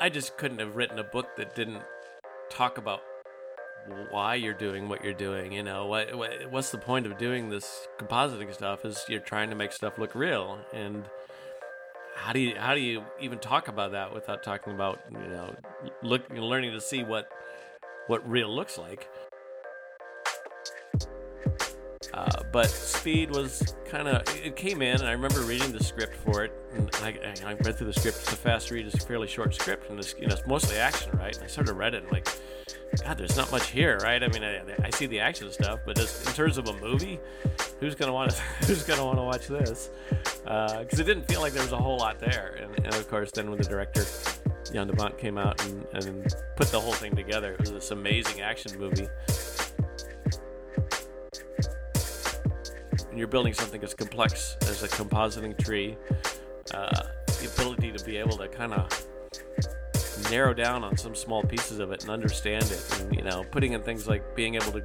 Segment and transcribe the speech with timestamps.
[0.00, 1.82] I just couldn't have written a book that didn't
[2.50, 3.02] talk about
[4.10, 5.52] why you're doing what you're doing.
[5.52, 8.84] You know, what, what what's the point of doing this compositing stuff?
[8.84, 11.04] Is you're trying to make stuff look real, and
[12.14, 15.54] how do you how do you even talk about that without talking about you know
[16.02, 17.30] look learning to see what
[18.06, 19.08] what real looks like?
[22.54, 26.44] But Speed was kind of it came in, and I remember reading the script for
[26.44, 28.18] it, and I, I read through the script.
[28.22, 30.76] It's a fast read, it's a fairly short script, and it's you know it's mostly
[30.76, 31.34] action, right?
[31.34, 32.28] And I sort of read it and like,
[33.02, 34.22] God, there's not much here, right?
[34.22, 37.18] I mean, I, I see the action stuff, but just in terms of a movie,
[37.80, 39.90] who's gonna want to who's gonna want to watch this?
[40.44, 43.10] Because uh, it didn't feel like there was a whole lot there, and, and of
[43.10, 44.04] course, then when the director
[44.72, 47.90] Jan de Bont came out and, and put the whole thing together, it was this
[47.90, 49.08] amazing action movie.
[53.14, 55.96] When you're building something as complex as a compositing tree,
[56.74, 59.06] uh, the ability to be able to kind of
[60.32, 63.72] narrow down on some small pieces of it and understand it, and you know, putting
[63.72, 64.82] in things like being able to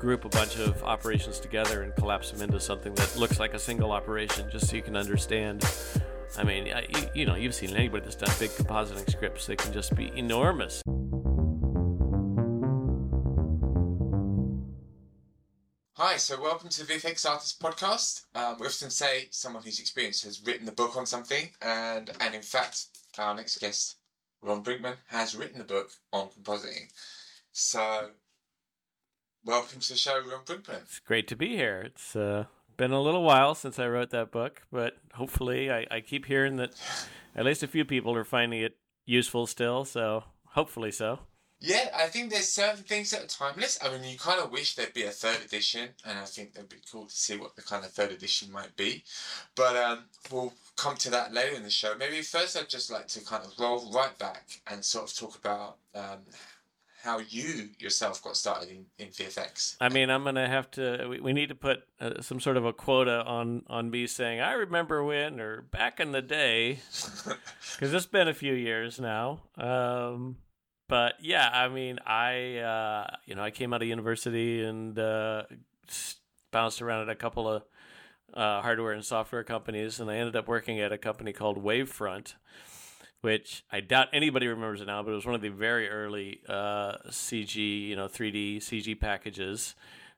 [0.00, 3.58] group a bunch of operations together and collapse them into something that looks like a
[3.60, 5.64] single operation, just so you can understand.
[6.36, 9.72] I mean, you, you know, you've seen anybody that's done big compositing scripts; they can
[9.72, 10.82] just be enormous.
[15.96, 18.24] Hi, so welcome to the VFX Artist Podcast.
[18.34, 22.34] Um, we often say someone whose experience has written the book on something, and and
[22.34, 23.98] in fact, our next guest,
[24.42, 26.88] Ron Brinkmann, has written the book on compositing.
[27.52, 28.10] So,
[29.44, 30.82] welcome to the show, Ron Brinkmann.
[30.82, 31.82] It's great to be here.
[31.86, 36.00] It's uh, been a little while since I wrote that book, but hopefully, I, I
[36.00, 36.72] keep hearing that
[37.36, 39.84] at least a few people are finding it useful still.
[39.84, 41.20] So, hopefully, so.
[41.60, 43.78] Yeah, I think there's certain things that are timeless.
[43.82, 46.68] I mean, you kind of wish there'd be a third edition, and I think that'd
[46.68, 49.02] be cool to see what the kind of third edition might be.
[49.54, 51.94] But um, we'll come to that later in the show.
[51.98, 55.38] Maybe first, I'd just like to kind of roll right back and sort of talk
[55.38, 56.18] about um,
[57.04, 59.76] how you yourself got started in, in VFX.
[59.80, 61.06] I mean, I'm gonna have to.
[61.08, 64.40] We, we need to put uh, some sort of a quota on on me saying
[64.40, 66.80] I remember when or back in the day,
[67.72, 69.40] because it's been a few years now.
[69.56, 70.36] Um,
[70.88, 75.44] but yeah, I mean, I uh, you know I came out of university and uh,
[76.50, 77.62] bounced around at a couple of
[78.34, 82.34] uh, hardware and software companies, and I ended up working at a company called Wavefront,
[83.20, 86.40] which I doubt anybody remembers it now, but it was one of the very early
[86.48, 87.56] uh, CG,
[87.88, 89.74] you know, 3D CG packages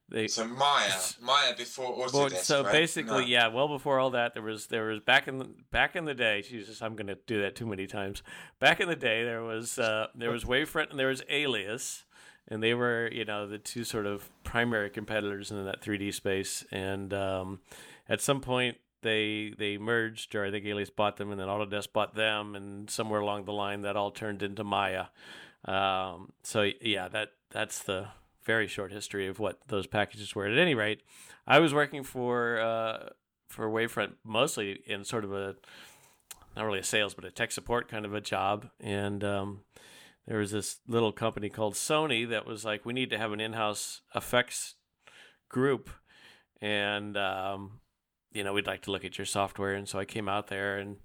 [0.09, 2.15] they, so Maya, Maya before Autodesk.
[2.15, 2.73] Well, so right?
[2.73, 3.27] basically, no.
[3.27, 6.15] yeah, well before all that, there was there was back in the, back in the
[6.15, 6.43] day.
[6.43, 8.23] Jesus, I'm going to do that too many times.
[8.61, 12.05] Back in the day, there was uh, there was Wavefront and there was Alias,
[12.47, 16.65] and they were you know the two sort of primary competitors in that 3D space.
[16.71, 17.61] And um,
[18.09, 21.93] at some point, they they merged, or I think Alias bought them, and then Autodesk
[21.93, 25.07] bought them, and somewhere along the line, that all turned into Maya.
[25.65, 28.09] Um, so yeah, that that's the
[28.47, 30.47] very short history of what those packages were.
[30.47, 31.03] At any rate,
[31.47, 33.11] I was working for uh,
[33.49, 35.57] for Wavefront mostly in sort of a
[36.57, 39.61] not really a sales but a tech support kind of a job, and um,
[40.27, 43.41] there was this little company called Sony that was like, we need to have an
[43.41, 44.77] in-house effects
[45.51, 45.91] group,
[46.61, 47.81] and um,
[48.33, 50.79] you know we'd like to look at your software, and so I came out there
[50.79, 50.97] and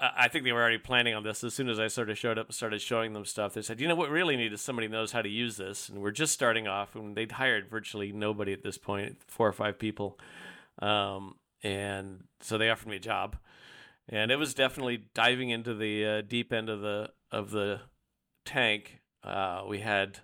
[0.00, 1.44] I think they were already planning on this.
[1.44, 3.80] As soon as I sort of showed up and started showing them stuff, they said,
[3.80, 4.08] "You know what?
[4.08, 7.14] Really need is somebody knows how to use this." And we're just starting off, and
[7.14, 10.18] they'd hired virtually nobody at this point, four or five people,
[10.80, 13.36] um, and so they offered me a job,
[14.08, 17.80] and it was definitely diving into the uh, deep end of the of the
[18.46, 19.00] tank.
[19.22, 20.20] Uh, we had,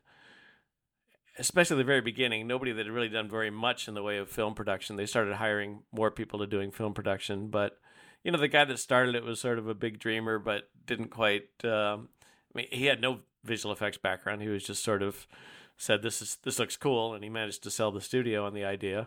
[1.39, 4.31] especially the very beginning, nobody that had really done very much in the way of
[4.31, 4.97] film production.
[4.97, 7.79] They started hiring more people to doing film production, but
[8.27, 11.11] you know, the guy that started it was sort of a big dreamer, but didn't
[11.11, 11.49] quite.
[11.63, 12.09] Um,
[12.53, 14.43] I mean, he had no visual effects background.
[14.43, 15.29] He was just sort of
[15.77, 18.65] said, "This is this looks cool," and he managed to sell the studio on the
[18.65, 19.07] idea.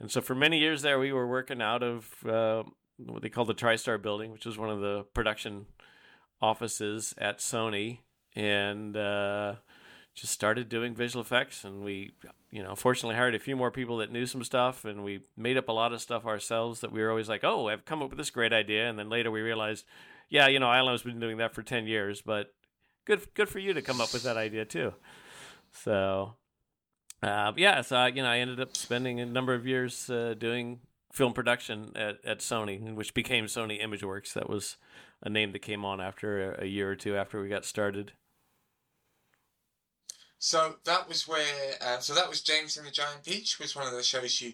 [0.00, 2.64] And so for many years there, we were working out of uh,
[2.98, 5.66] what they call the TriStar building, which was one of the production
[6.42, 8.00] offices at Sony,
[8.34, 9.54] and uh,
[10.14, 11.64] just started doing visual effects.
[11.64, 12.12] And we
[12.54, 15.56] you know, fortunately hired a few more people that knew some stuff, and we made
[15.56, 18.10] up a lot of stuff ourselves that we were always like, oh, I've come up
[18.10, 19.84] with this great idea, and then later we realized,
[20.28, 22.54] yeah, you know, ILM's been doing that for ten years, but
[23.06, 24.94] good, good for you to come up with that idea too.
[25.72, 26.36] So,
[27.24, 30.78] uh, yeah, so you know, I ended up spending a number of years uh, doing
[31.12, 34.32] film production at, at Sony, which became Sony ImageWorks.
[34.34, 34.76] That was
[35.24, 38.12] a name that came on after a year or two after we got started.
[40.44, 41.74] So that was where.
[41.80, 44.52] Uh, so that was James and the Giant Peach was one of the shows you.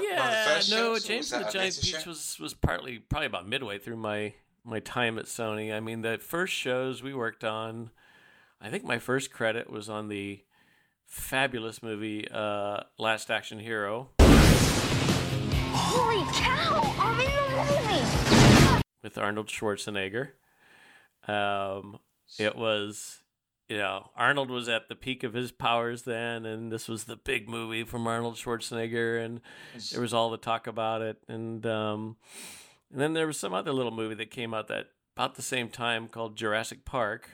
[0.00, 2.10] yeah, no, James and the Giant Peach show?
[2.10, 4.34] was was partly probably about midway through my
[4.64, 5.72] my time at Sony.
[5.72, 7.90] I mean, the first shows we worked on,
[8.60, 10.42] I think my first credit was on the
[11.06, 14.08] fabulous movie uh, Last Action Hero.
[14.18, 16.94] Holy cow!
[16.98, 18.82] I'm in the movie!
[19.04, 20.30] with Arnold Schwarzenegger.
[21.28, 22.00] Um,
[22.40, 23.21] it was,
[23.68, 27.16] you know, Arnold was at the peak of his powers then, and this was the
[27.16, 29.40] big movie from Arnold Schwarzenegger, and
[29.92, 32.16] there was all the talk about it, and um,
[32.90, 35.68] and then there was some other little movie that came out that about the same
[35.68, 37.28] time called Jurassic Park,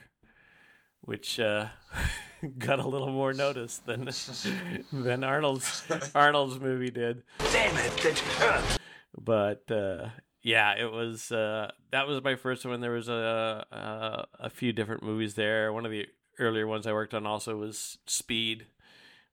[1.01, 1.69] which uh,
[2.59, 4.09] got a little more notice than
[4.93, 5.83] than Arnold's
[6.15, 7.23] Arnold's movie did.
[7.39, 8.79] Damn it, that hurt.
[9.21, 10.09] but uh,
[10.43, 12.81] yeah, it was uh, that was my first one.
[12.81, 15.73] There was a, a a few different movies there.
[15.73, 16.07] One of the
[16.39, 18.67] earlier ones I worked on also was Speed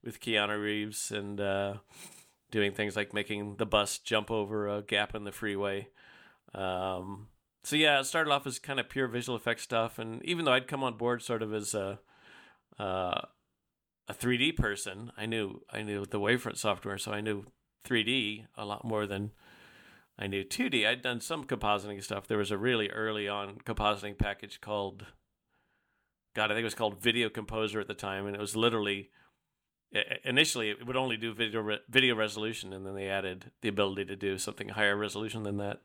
[0.04, 1.75] with Keanu Reeves and uh,
[2.52, 5.90] doing things like making the bus jump over a gap in the freeway.
[6.54, 7.28] Um,
[7.63, 10.54] so yeah, it started off as kind of pure visual effects stuff, and even though
[10.54, 12.00] I'd come on board sort of as a
[12.80, 13.22] uh,
[14.07, 17.46] a 3D person, I knew I knew the Wavefront software, so I knew
[17.88, 19.31] 3D a lot more than
[20.18, 20.88] I knew 2D.
[20.88, 22.28] I'd done some compositing stuff.
[22.28, 25.06] There was a really early on compositing package called,
[26.36, 29.10] God, I think it was called Video Composer at the time, and it was literally
[30.24, 34.06] initially it would only do video re- video resolution, and then they added the ability
[34.06, 35.82] to do something higher resolution than that.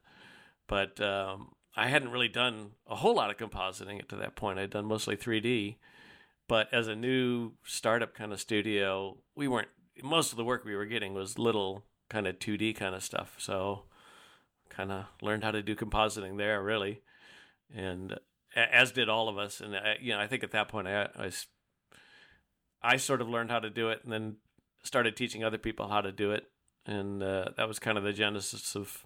[0.66, 4.58] But um, I hadn't really done a whole lot of compositing at to that point.
[4.58, 5.76] I'd done mostly 3D,
[6.48, 9.68] but as a new startup kind of studio, we weren't.
[10.02, 13.34] Most of the work we were getting was little kind of 2D kind of stuff.
[13.38, 13.84] So
[14.70, 17.02] kind of learned how to do compositing there really.
[17.74, 18.18] And
[18.54, 19.60] as did all of us.
[19.60, 21.08] And I, you know i think at that point I
[22.82, 24.36] I sort of learned how to do it and then
[24.82, 26.44] started teaching other people how to do it.
[26.86, 29.04] And uh, that was kind of the genesis of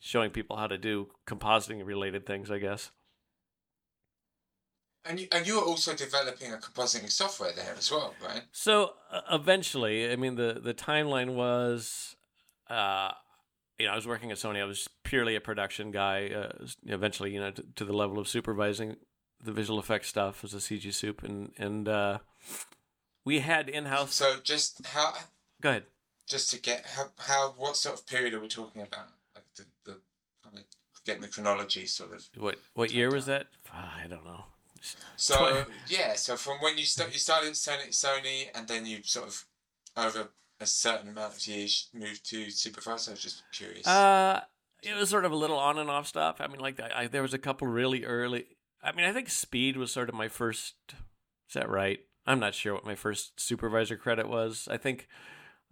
[0.00, 2.90] showing people how to do compositing related things i guess.
[5.04, 8.42] And you, and you were also developing a compositing software there as well, right?
[8.52, 12.14] So uh, eventually, I mean, the the timeline was,
[12.68, 13.12] uh,
[13.78, 14.60] you know, I was working at Sony.
[14.60, 16.28] I was purely a production guy.
[16.28, 18.96] Uh, eventually, you know, to, to the level of supervising
[19.42, 22.18] the visual effects stuff as a CG soup, and and uh,
[23.24, 24.14] we had in house.
[24.14, 25.14] So just how,
[25.60, 25.84] Go ahead.
[26.26, 29.08] just to get how, how what sort of period are we talking about?
[29.34, 29.98] Like the, the
[30.42, 30.64] kind of
[31.04, 32.28] getting the chronology sort of.
[32.36, 33.46] What what year was that?
[33.72, 34.44] Ah, I don't know.
[35.16, 39.44] So yeah, so from when you start, you started Sony, and then you sort of
[39.96, 40.30] over
[40.60, 43.10] a certain amount of years moved to supervisor.
[43.10, 43.86] I was just curious.
[43.86, 44.40] Uh,
[44.82, 46.40] it was sort of a little on and off stuff.
[46.40, 48.46] I mean, like I, there was a couple really early.
[48.82, 50.74] I mean, I think Speed was sort of my first.
[51.48, 52.00] Is that right?
[52.26, 54.68] I'm not sure what my first supervisor credit was.
[54.70, 55.08] I think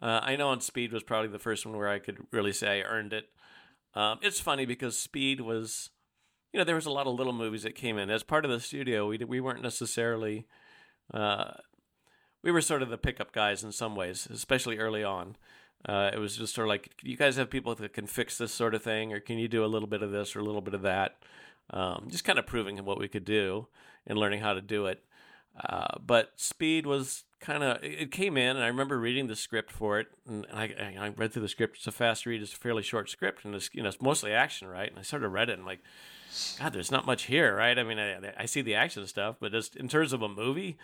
[0.00, 2.80] uh, I know on Speed was probably the first one where I could really say
[2.80, 3.26] I earned it.
[3.94, 5.90] Um, it's funny because Speed was,
[6.52, 8.50] you know, there was a lot of little movies that came in as part of
[8.50, 9.08] the studio.
[9.08, 10.46] We we weren't necessarily.
[11.12, 11.52] Uh,
[12.46, 15.34] we were sort of the pickup guys in some ways, especially early on.
[15.84, 18.52] Uh, it was just sort of like, you guys have people that can fix this
[18.52, 20.60] sort of thing, or can you do a little bit of this or a little
[20.60, 21.16] bit of that?
[21.70, 23.66] Um, just kind of proving what we could do
[24.06, 25.02] and learning how to do it.
[25.58, 29.72] Uh, but speed was kind of it came in, and I remember reading the script
[29.72, 31.78] for it, and I, I read through the script.
[31.78, 34.32] It's a fast read, it's a fairly short script, and it's you know it's mostly
[34.32, 34.88] action, right?
[34.88, 35.80] And I sort of read it, and like,
[36.60, 37.76] God, there's not much here, right?
[37.76, 40.76] I mean, I, I see the action stuff, but just in terms of a movie,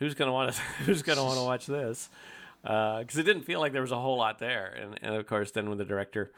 [0.00, 2.08] who's gonna want to who's gonna want to watch this?
[2.62, 5.52] Because it didn't feel like there was a whole lot there, and and of course,
[5.52, 6.32] then when the director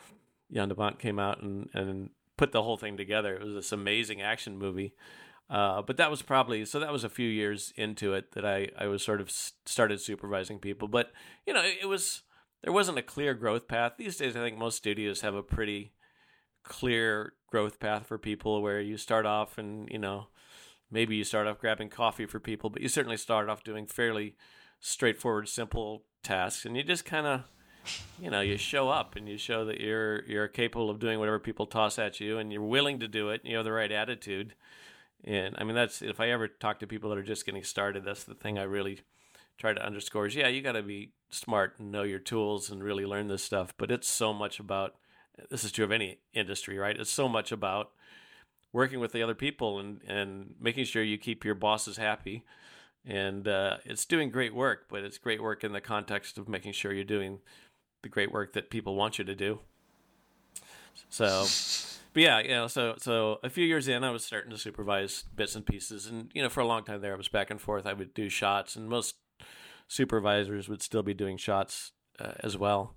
[0.53, 3.73] Jan de Bont came out and and put the whole thing together, it was this
[3.73, 4.93] amazing action movie.
[5.51, 8.69] Uh, but that was probably so that was a few years into it that I,
[8.79, 10.89] I was sort of started supervising people.
[10.89, 11.13] But
[11.47, 12.23] you know, it, it was
[12.63, 13.95] there wasn't a clear growth path.
[13.99, 15.93] These days, I think most studios have a pretty
[16.65, 20.29] clear growth path for people where you start off and you know
[20.93, 24.37] maybe you start off grabbing coffee for people, but you certainly start off doing fairly
[24.79, 27.43] straightforward, simple tasks, and you just kind of
[28.21, 31.41] you know you show up and you show that you're you're capable of doing whatever
[31.41, 33.91] people toss at you and you're willing to do it and you have the right
[33.91, 34.55] attitude.
[35.25, 38.05] And i mean that's if i ever talk to people that are just getting started
[38.05, 39.03] that's the thing i really
[39.57, 42.83] try to underscore is yeah you got to be smart and know your tools and
[42.83, 44.97] really learn this stuff but it's so much about
[45.51, 46.99] this is true of any industry right?
[46.99, 47.91] It's so much about
[48.73, 52.45] working with the other people and and making sure you keep your bosses happy
[53.05, 56.73] and uh, it's doing great work but it's great work in the context of making
[56.73, 57.41] sure you're doing
[58.03, 59.61] the great work that people want you to do
[61.09, 61.47] so
[62.13, 65.25] but yeah, you know, so so a few years in, I was starting to supervise
[65.35, 67.61] bits and pieces, and you know, for a long time there, I was back and
[67.61, 67.87] forth.
[67.87, 69.17] I would do shots, and most
[69.89, 72.97] supervisors would still be doing shots uh, as well.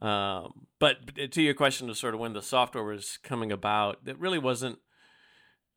[0.00, 4.18] Um, but to your question of sort of when the software was coming about, it
[4.18, 4.78] really wasn't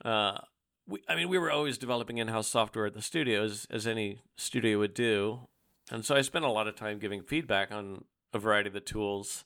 [0.04, 0.40] uh,
[0.88, 4.22] we, I mean, we were always developing in-house software at the studio, as, as any
[4.36, 5.48] studio would do,
[5.92, 8.80] and so I spent a lot of time giving feedback on a variety of the
[8.80, 9.46] tools,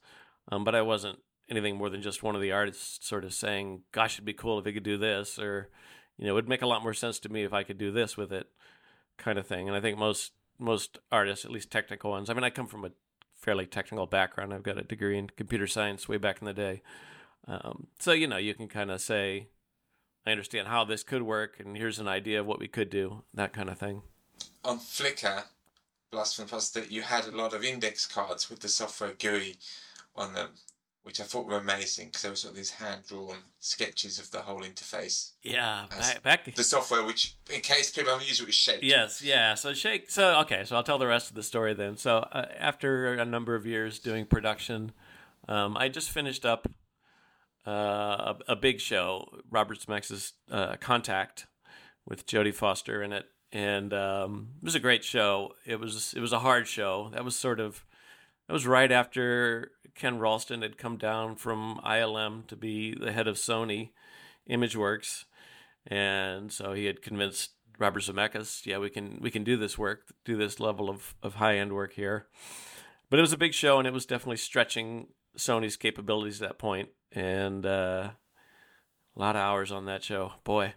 [0.51, 3.84] um, but I wasn't anything more than just one of the artists sort of saying,
[3.91, 5.70] "Gosh, it'd be cool if we could do this," or
[6.17, 7.91] you know, it would make a lot more sense to me if I could do
[7.91, 8.48] this with it,
[9.17, 9.67] kind of thing.
[9.67, 12.29] And I think most most artists, at least technical ones.
[12.29, 12.91] I mean, I come from a
[13.34, 14.53] fairly technical background.
[14.53, 16.81] I've got a degree in computer science way back in the day,
[17.48, 19.48] um, so you know, you can kind of say,
[20.25, 23.23] "I understand how this could work, and here's an idea of what we could do,"
[23.33, 24.03] that kind of thing.
[24.63, 25.45] On Flickr,
[26.11, 29.57] the that you had a lot of index cards with the software GUI
[30.15, 30.49] on them,
[31.03, 34.29] which I thought were amazing because there were sort of these hand drawn sketches of
[34.31, 35.31] the whole interface.
[35.41, 38.79] Yeah, back, back The software, which, in case people haven't used it, was Shake.
[38.83, 39.55] Yes, yeah.
[39.55, 40.11] So Shake.
[40.11, 40.65] So okay.
[40.65, 41.97] So I'll tell the rest of the story then.
[41.97, 44.91] So uh, after a number of years doing production,
[45.47, 46.67] um, I just finished up
[47.65, 51.48] uh, a, big show, Robert Zemeckis' uh, Contact,
[52.08, 55.53] with Jodie Foster in it, and um, it was a great show.
[55.65, 57.10] It was it was a hard show.
[57.13, 57.86] That was sort of
[58.48, 63.27] that was right after Ken Ralston had come down from ILM to be the head
[63.27, 63.91] of Sony
[64.50, 65.25] ImageWorks,
[65.86, 67.51] and so he had convinced
[67.82, 71.36] Robert Zemeckis, yeah, we can we can do this work, do this level of, of
[71.36, 72.27] high end work here.
[73.12, 76.58] But it was a big show, and it was definitely stretching Sony's capabilities at that
[76.58, 78.12] point, and uh,
[79.15, 80.74] a lot of hours on that show, boy.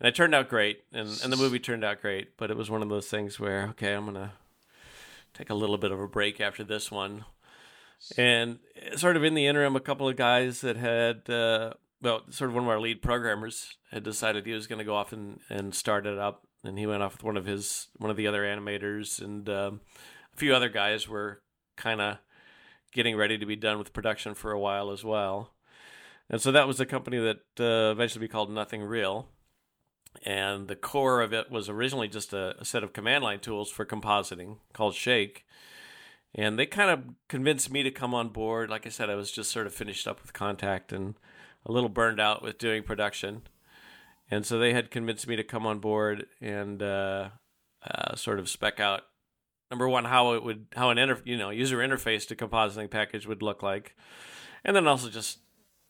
[0.00, 2.36] And it turned out great, and, and the movie turned out great.
[2.36, 4.32] But it was one of those things where, okay, I'm gonna
[5.34, 7.24] take a little bit of a break after this one.
[8.16, 8.58] And
[8.96, 12.54] sort of in the interim, a couple of guys that had, uh, well, sort of
[12.54, 15.72] one of our lead programmers had decided he was going to go off and, and
[15.72, 16.42] start it up.
[16.64, 19.80] And he went off with one of his, one of the other animators, and um,
[20.34, 21.40] a few other guys were
[21.78, 22.18] kind of
[22.92, 25.54] getting ready to be done with production for a while as well.
[26.28, 29.28] And so that was a company that uh, eventually be called Nothing Real.
[30.24, 33.70] And the core of it was originally just a, a set of command line tools
[33.70, 35.44] for compositing called Shake.
[36.34, 38.68] And they kind of convinced me to come on board.
[38.68, 41.14] Like I said, I was just sort of finished up with Contact and
[41.64, 43.42] a little burned out with doing production.
[44.30, 47.30] And so they had convinced me to come on board and uh,
[47.86, 49.02] uh, sort of spec out
[49.70, 53.42] number one how it would how an you know user interface to compositing package would
[53.42, 53.96] look like,
[54.64, 55.38] and then also just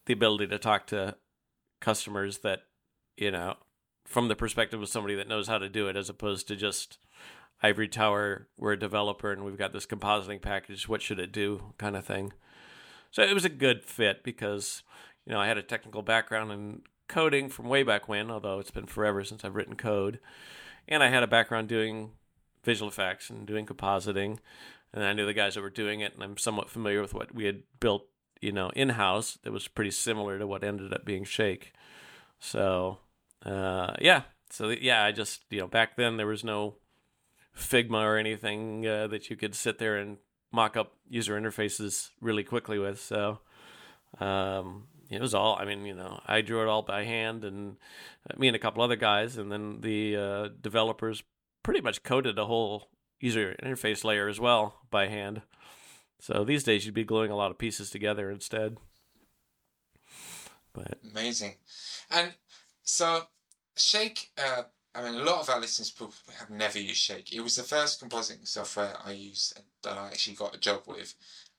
[0.06, 1.16] the ability to talk to
[1.80, 2.60] customers that
[3.16, 3.54] you know
[4.04, 6.98] from the perspective of somebody that knows how to do it as opposed to just
[7.62, 11.72] ivory tower we're a developer and we've got this compositing package what should it do
[11.78, 12.32] kind of thing.
[13.10, 14.82] So it was a good fit because
[15.24, 18.70] you know i had a technical background in coding from way back when although it's
[18.70, 20.18] been forever since i've written code.
[20.88, 22.12] And i had a background doing
[22.68, 24.38] visual effects and doing compositing.
[24.92, 27.34] And i knew the guys that were doing it and i'm somewhat familiar with what
[27.34, 28.04] we had built
[28.42, 31.72] you know in-house that was pretty similar to what ended up being shake.
[32.38, 32.98] So
[33.44, 34.22] uh, yeah.
[34.50, 36.74] So yeah i just you know back then there was no
[37.56, 40.18] figma or anything uh, that you could sit there and
[40.52, 43.00] mock up user interfaces really quickly with.
[43.00, 43.40] So
[44.20, 47.76] um, it was all i mean you know i drew it all by hand and
[48.28, 51.22] uh, me and a couple other guys and then the uh, developers
[51.62, 52.88] pretty much coded a whole
[53.20, 55.42] user interface layer as well by hand
[56.20, 58.76] so these days you'd be gluing a lot of pieces together instead
[60.72, 61.54] but Amazing.
[62.10, 62.34] And
[62.82, 63.22] so,
[63.76, 64.62] Shake, uh,
[64.94, 67.32] I mean, a lot of our listeners probably have never used Shake.
[67.32, 71.14] It was the first compositing software I used that I actually got a job with.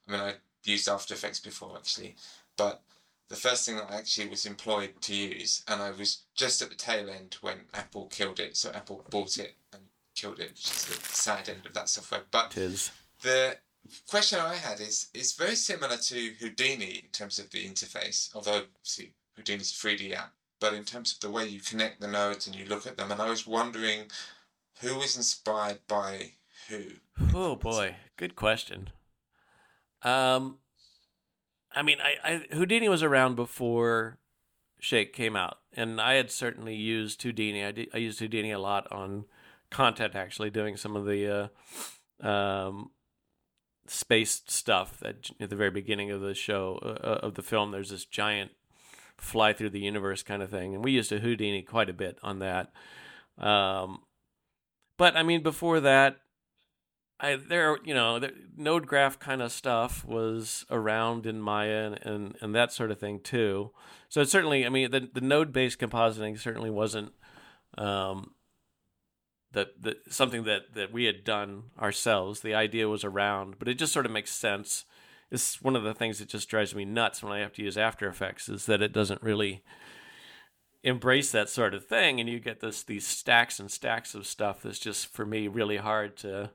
[0.08, 2.16] I mean, I used After Effects before actually,
[2.58, 2.82] but
[3.30, 6.70] the first thing that I actually was employed to use, and I was just at
[6.70, 8.58] the tail end when Apple killed it.
[8.58, 9.84] So Apple bought it and
[10.20, 12.22] killed it, which is the sad end of that software.
[12.32, 13.58] But tis the
[14.08, 18.64] question I had is is very similar to Houdini in terms of the interface, although
[18.84, 22.48] see Houdini's a 3D app, but in terms of the way you connect the nodes
[22.48, 24.12] and you look at them, and I was wondering
[24.82, 26.34] who was inspired by
[26.68, 26.84] who.
[27.34, 28.90] Oh boy, good question.
[30.04, 30.60] Um,
[31.76, 34.18] I mean, I, I Houdini was around before
[34.80, 37.66] Shake came out, and I had certainly used Houdini.
[37.66, 39.26] I, did, I used Houdini a lot on
[39.72, 41.52] Contact, actually, doing some of the
[42.24, 42.92] uh, um,
[43.88, 45.02] space stuff.
[45.04, 48.52] At the very beginning of the show uh, of the film, there's this giant
[49.18, 52.18] fly through the universe kind of thing, and we used a Houdini quite a bit
[52.24, 52.72] on that.
[53.38, 54.00] Um,
[54.98, 56.18] but I mean, before that,
[57.20, 62.00] I there you know the node graph kind of stuff was around in Maya and,
[62.04, 63.72] and, and that sort of thing too.
[64.08, 67.14] So certainly, I mean, the the node based compositing certainly wasn't
[67.78, 68.32] um,
[69.52, 72.42] the the something that that we had done ourselves.
[72.42, 74.86] The idea was around, but it just sort of makes sense.
[75.32, 77.78] It's one of the things that just drives me nuts when I have to use
[77.78, 79.64] After Effects is that it doesn't really
[80.84, 84.62] embrace that sort of thing, and you get this these stacks and stacks of stuff
[84.62, 86.52] that's just for me really hard to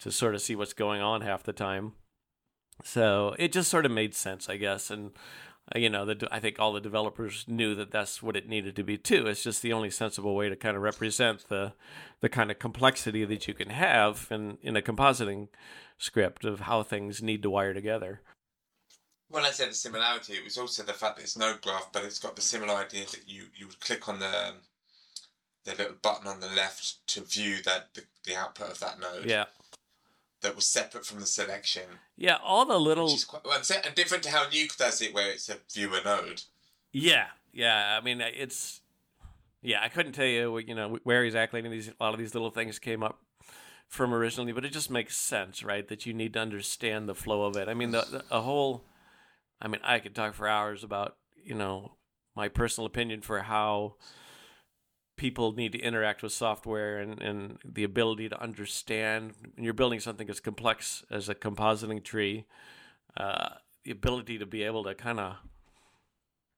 [0.00, 1.92] to sort of see what's going on half the time.
[2.84, 5.12] So it just sort of made sense, I guess, and
[5.74, 8.76] Uh, you know, the, I think all the developers knew that that's what it needed
[8.76, 9.26] to be too.
[9.26, 11.72] It's just the only sensible way to kind of represent the
[12.20, 15.48] the kind of complexity that you can have in in a compositing
[15.98, 18.20] script of how things need to wire together.
[19.28, 22.04] When I said the similarity, it was also the fact that it's node graph, but
[22.04, 24.52] it's got the similar idea that you, you would click on the
[25.64, 29.28] the little button on the left to view that the, the output of that node.
[29.28, 29.46] Yeah.
[30.46, 31.82] That was separate from the selection.
[32.16, 35.12] Yeah, all the little Which is quite well, and different to how Nuke does it,
[35.12, 36.42] where it's a viewer node.
[36.92, 37.98] Yeah, yeah.
[38.00, 38.80] I mean, it's
[39.60, 39.80] yeah.
[39.82, 42.32] I couldn't tell you, you know, where exactly any of these a lot of these
[42.32, 43.18] little things came up
[43.88, 45.88] from originally, but it just makes sense, right?
[45.88, 47.68] That you need to understand the flow of it.
[47.68, 48.84] I mean, the, the a whole.
[49.60, 51.96] I mean, I could talk for hours about you know
[52.36, 53.96] my personal opinion for how
[55.16, 59.32] people need to interact with software and, and the ability to understand.
[59.54, 62.46] When you're building something as complex as a compositing tree
[63.16, 63.48] uh,
[63.84, 65.36] the ability to be able to kind of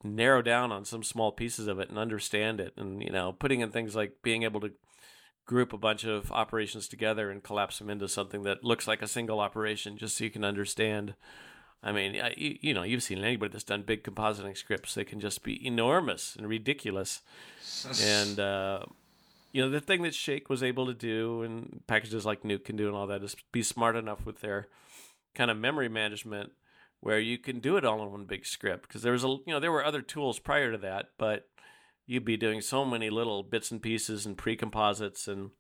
[0.02, 3.60] narrow down on some small pieces of it and understand it and you know putting
[3.60, 4.72] in things like being able to
[5.44, 9.08] group a bunch of operations together and collapse them into something that looks like a
[9.08, 11.14] single operation just so you can understand
[11.82, 15.20] i mean you, you know you've seen anybody that's done big compositing scripts they can
[15.20, 17.22] just be enormous and ridiculous.
[18.02, 18.84] And uh,
[19.52, 22.76] you know the thing that shake was able to do and packages like nuke can
[22.76, 24.68] do and all that is be smart enough with their
[25.34, 26.52] kind of memory management
[27.00, 28.88] where you can do it all in one big script.
[28.88, 31.48] Because there was a you know there were other tools prior to that but
[32.06, 35.50] you'd be doing so many little bits and pieces and pre-composites and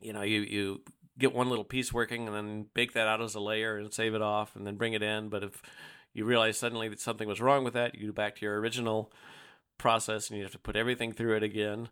[0.00, 0.80] you know you you
[1.18, 4.14] get one little piece working and then bake that out as a layer and save
[4.14, 5.28] it off and then bring it in.
[5.28, 5.62] But if
[6.12, 9.12] you realize suddenly that something was wrong with that you go back to your original
[9.78, 11.88] process and you have to put everything through it again.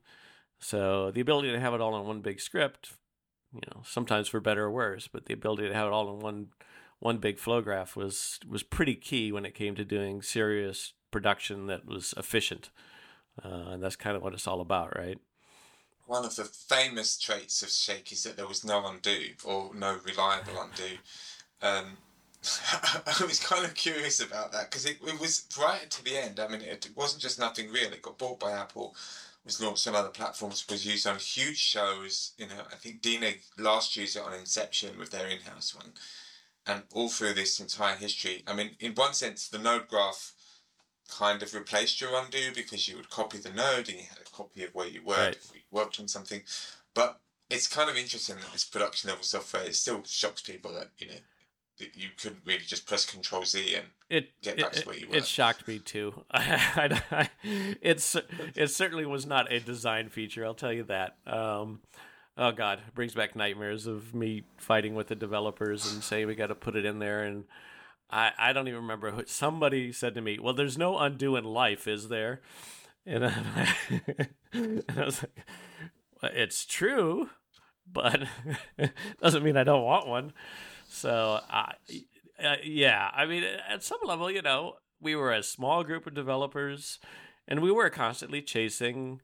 [0.59, 2.93] So the ability to have it all in one big script
[3.55, 6.21] you know sometimes for better or worse but the ability to have it all in
[6.21, 6.49] one
[7.01, 11.67] one big flow graph was was pretty key when it came to doing serious production
[11.67, 12.71] that was efficient,
[13.45, 15.19] uh, and that's kind of what it's all about, right?
[16.09, 19.99] One of the famous traits of Shake is that there was no undo or no
[20.07, 20.97] reliable undo.
[21.61, 21.99] Um,
[23.07, 26.41] I was kind of curious about that because it, it was right to the end.
[26.41, 27.93] I mean, it, it wasn't just nothing real.
[27.93, 28.97] It got bought by Apple,
[29.45, 32.33] was launched on other platforms, was used on huge shows.
[32.39, 35.93] You know, I think DNEG last used it on Inception with their in-house one
[36.67, 38.45] and all through this entire history.
[38.47, 40.33] I mean, in one sense, the node graph
[41.09, 44.31] kind of replaced your undo because you would copy the node and you had a
[44.37, 45.35] copy of where you worked Right.
[45.37, 46.43] if you worked on something.
[46.95, 50.91] But it's kind of interesting that this production level software it still shocks people that
[50.99, 51.15] you know
[51.79, 54.97] that you couldn't really just press Control Z and It Get it, back to where
[54.97, 55.17] you were.
[55.17, 56.25] it shocked me too.
[57.43, 58.17] It's
[58.55, 60.45] it certainly was not a design feature.
[60.45, 61.17] I'll tell you that.
[61.27, 61.81] Um,
[62.37, 66.35] oh God, it brings back nightmares of me fighting with the developers and saying we
[66.35, 67.23] got to put it in there.
[67.23, 67.45] And
[68.11, 71.45] I I don't even remember who somebody said to me, "Well, there's no undo in
[71.45, 72.41] life, is there?"
[73.07, 73.75] And I,
[74.53, 75.47] and I was like,
[76.23, 77.31] well, "It's true,
[77.91, 78.23] but
[79.23, 80.33] doesn't mean I don't want one."
[80.89, 81.75] So I
[82.43, 86.15] uh, yeah, I mean, at some level, you know, we were a small group of
[86.15, 86.99] developers,
[87.47, 89.21] and we were constantly chasing,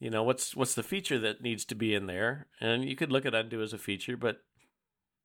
[0.00, 3.12] you know, what's what's the feature that needs to be in there, and you could
[3.12, 4.38] look at undo as a feature, but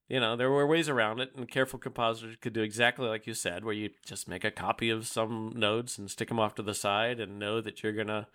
[0.10, 3.34] you know, there were ways around it, and careful compositors could do exactly like you
[3.34, 6.62] said, where you just make a copy of some nodes and stick them off to
[6.62, 8.28] the side, and know that you're gonna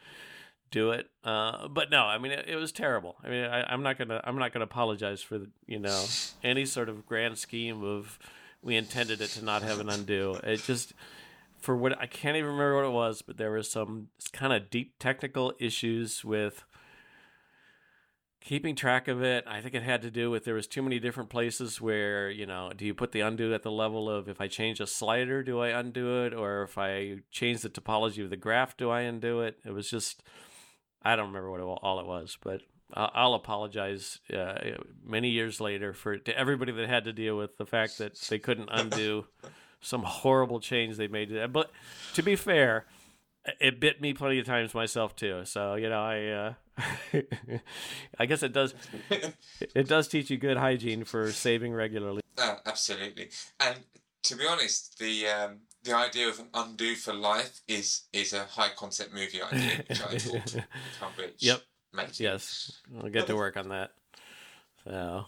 [0.70, 1.08] do it.
[1.24, 3.16] Uh, but no, I mean, it, it was terrible.
[3.22, 6.04] I mean, I, I'm not gonna I'm not gonna apologize for you know
[6.44, 8.18] any sort of grand scheme of
[8.62, 10.38] we intended it to not have an undo.
[10.42, 10.92] It just
[11.58, 14.70] for what I can't even remember what it was, but there was some kind of
[14.70, 16.64] deep technical issues with
[18.48, 19.44] keeping track of it.
[19.46, 22.46] I think it had to do with there was too many different places where, you
[22.46, 25.42] know, do you put the undo at the level of if I change a slider,
[25.42, 26.32] do I undo it?
[26.32, 29.58] Or if I change the topology of the graph, do I undo it?
[29.66, 30.22] It was just,
[31.02, 32.62] I don't remember what it, all it was, but
[32.94, 34.54] I'll, apologize uh,
[35.04, 38.38] many years later for to everybody that had to deal with the fact that they
[38.38, 39.26] couldn't undo
[39.82, 41.28] some horrible change they made.
[41.28, 41.52] to that.
[41.52, 41.70] But
[42.14, 42.86] to be fair,
[43.60, 45.44] it bit me plenty of times myself too.
[45.44, 46.54] So you know, I uh,
[48.18, 48.74] I guess it does
[49.74, 52.22] it does teach you good hygiene for saving regularly.
[52.36, 53.30] Uh, absolutely.
[53.60, 53.78] And
[54.24, 58.44] to be honest, the um, the idea of an undo for life is is a
[58.44, 61.62] high concept movie idea, which I thought Rich Yep.
[61.92, 62.20] makes.
[62.20, 63.92] Yes, I'll get to work on that.
[64.84, 65.26] So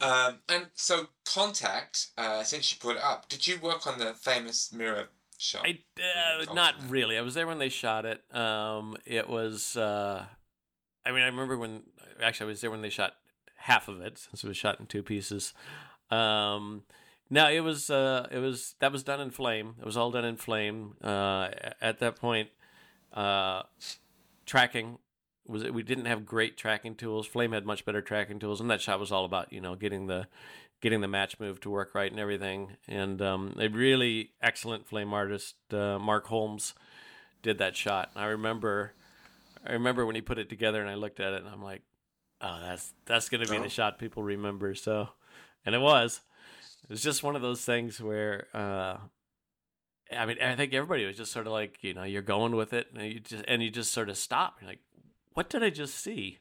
[0.00, 4.14] Um, and so Contact, uh, since you put it up, did you work on the
[4.14, 5.66] famous mirror shot?
[5.66, 7.18] I uh, not really.
[7.18, 8.22] I was there when they shot it.
[8.34, 9.76] Um, it was.
[9.76, 10.24] Uh,
[11.04, 11.82] I mean, I remember when.
[12.22, 13.14] Actually, I was there when they shot
[13.56, 15.54] half of it, since it was shot in two pieces.
[16.10, 16.82] Um,
[17.30, 17.90] no, it was.
[17.90, 19.74] Uh, it was that was done in flame.
[19.78, 20.94] It was all done in flame.
[21.02, 21.48] Uh,
[21.80, 22.50] at that point,
[23.12, 23.62] uh,
[24.46, 24.98] tracking
[25.46, 25.64] was.
[25.64, 27.26] We didn't have great tracking tools.
[27.26, 30.06] Flame had much better tracking tools, and that shot was all about you know getting
[30.06, 30.26] the
[30.80, 32.76] getting the match move to work right and everything.
[32.88, 36.74] And um, a really excellent flame artist, uh, Mark Holmes,
[37.42, 38.10] did that shot.
[38.16, 38.94] I remember,
[39.66, 41.82] I remember when he put it together, and I looked at it, and I'm like,
[42.40, 43.62] "Oh, that's that's gonna be Oh.
[43.62, 45.08] the shot people remember." So,
[45.66, 46.20] and it was.
[46.84, 48.96] It was just one of those things where, uh,
[50.12, 52.72] I mean, I think everybody was just sort of like, you know, you're going with
[52.72, 54.56] it, and you just and you just sort of stop.
[54.60, 54.80] You're like,
[55.34, 56.38] "What did I just see?"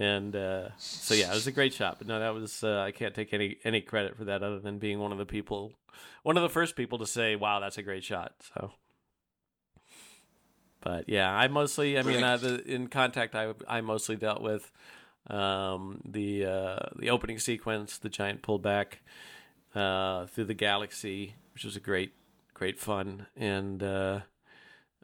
[0.00, 1.98] And uh, so yeah, it was a great shot.
[1.98, 4.78] But no, that was uh, I can't take any any credit for that other than
[4.78, 5.72] being one of the people,
[6.22, 8.72] one of the first people to say, "Wow, that's a great shot." So,
[10.80, 14.70] but yeah, I mostly, I mean, uh, the, in contact, I I mostly dealt with
[15.28, 18.98] um, the uh, the opening sequence, the giant pullback
[19.74, 22.12] uh, through the galaxy, which was a great
[22.54, 23.82] great fun and.
[23.82, 24.20] Uh,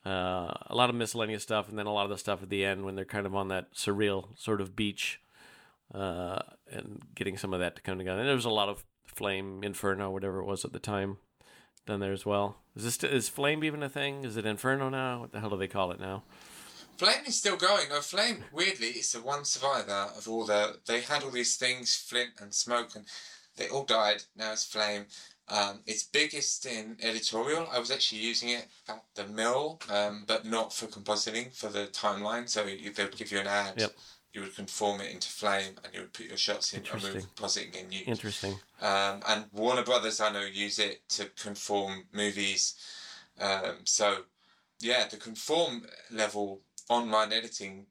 [0.07, 2.63] uh, a lot of miscellaneous stuff, and then a lot of the stuff at the
[2.63, 5.19] end when they're kind of on that surreal sort of beach,
[5.95, 8.19] uh, and getting some of that to come together.
[8.19, 11.17] And there was a lot of flame inferno, whatever it was at the time,
[11.87, 12.57] done there as well.
[12.77, 14.25] Is this is flame even a thing?
[14.25, 15.21] Is it inferno now?
[15.21, 16.23] What the hell do they call it now?
[16.97, 17.89] Flame is still going.
[17.89, 20.79] No, Flame, weirdly, is the one survivor of all the.
[20.87, 23.05] They had all these things, flint and smoke, and
[23.57, 24.23] they all died.
[24.37, 25.07] Now it's Flame.
[25.49, 27.69] Um, it's biggest in editorial.
[27.71, 31.87] I was actually using it at the mill, um, but not for compositing, for the
[31.87, 32.49] timeline.
[32.49, 33.75] So you, they would give you an ad.
[33.77, 33.93] Yep.
[34.35, 37.77] You would conform it into Flame, and you would put your shots in and compositing
[37.77, 38.09] in use.
[38.09, 38.55] Interesting.
[38.83, 42.75] Um, and Warner Brothers, I know, use it to conform movies.
[43.41, 44.25] Um, so,
[44.81, 47.87] yeah, the conform level online editing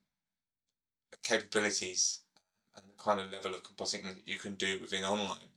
[1.24, 2.20] capabilities
[2.76, 5.50] and the kind of level of compositing that you can do within online,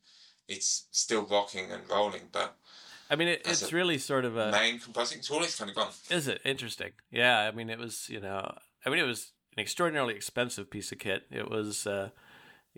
[0.47, 2.29] it's still rocking and rolling.
[2.31, 2.57] But
[3.11, 4.53] I mean, it, it's really sort of a.
[4.53, 5.91] main compositing tool It's kind of gone.
[6.11, 6.93] Is it interesting?
[7.11, 10.93] Yeah, I mean, it was you know, I mean, it was an extraordinarily expensive piece
[10.93, 11.25] of kit.
[11.31, 12.11] It was, uh,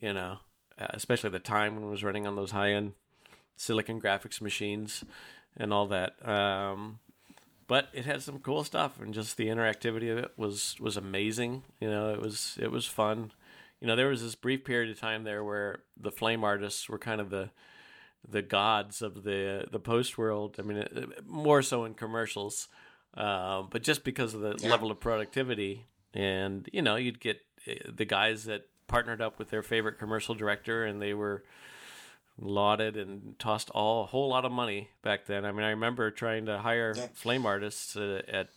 [0.01, 0.39] you know,
[0.79, 2.93] uh, especially at the time when it was running on those high end
[3.57, 5.05] silicon graphics machines
[5.57, 6.15] and all that.
[6.27, 7.01] Um,
[7.67, 11.65] but it had some cool stuff, and just the interactivity of it was was amazing.
[11.81, 13.33] You know, it was it was fun.
[13.81, 16.99] You know, there was this brief period of time there where the flame artists were
[16.99, 17.51] kind of the
[18.27, 20.57] the gods of the the post world.
[20.59, 22.69] I mean, it, more so in commercials,
[23.15, 24.71] uh, but just because of the Yeah.
[24.71, 29.51] level of productivity, and you know, you'd get uh, the guys that partnered up with
[29.51, 31.45] their favorite commercial director, and they were
[32.41, 35.45] lauded and tossed all a whole lot of money back then.
[35.45, 37.07] I mean, I remember trying to hire Yeah.
[37.13, 38.49] flame artists uh, at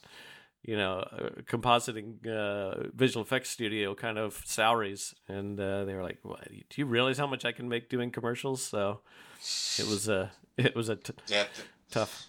[0.63, 6.03] you know uh, compositing uh, visual effects studio kind of salaries, and uh, they were
[6.03, 8.99] like, what, "Do you realize how much I can make doing commercials?" So
[9.79, 11.45] it was a it was a t- Yeah,
[11.89, 12.27] tough.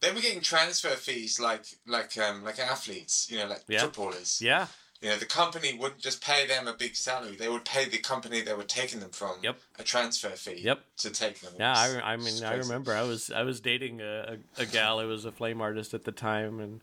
[0.00, 3.82] They were getting transfer fees like like um like athletes, you know, like Yeah.
[3.82, 4.40] footballers.
[4.42, 4.66] Yeah,
[5.02, 7.98] You know, the company wouldn't just pay them a big salary; they would pay the
[7.98, 9.58] company they were taking them from Yep.
[9.78, 10.60] a transfer fee.
[10.62, 10.84] Yep.
[10.98, 11.54] To take them.
[11.58, 11.74] yeah.
[11.76, 15.08] I, I mean, I remember I was I was dating a, a, a gal who
[15.08, 16.80] was a flame artist at the time, and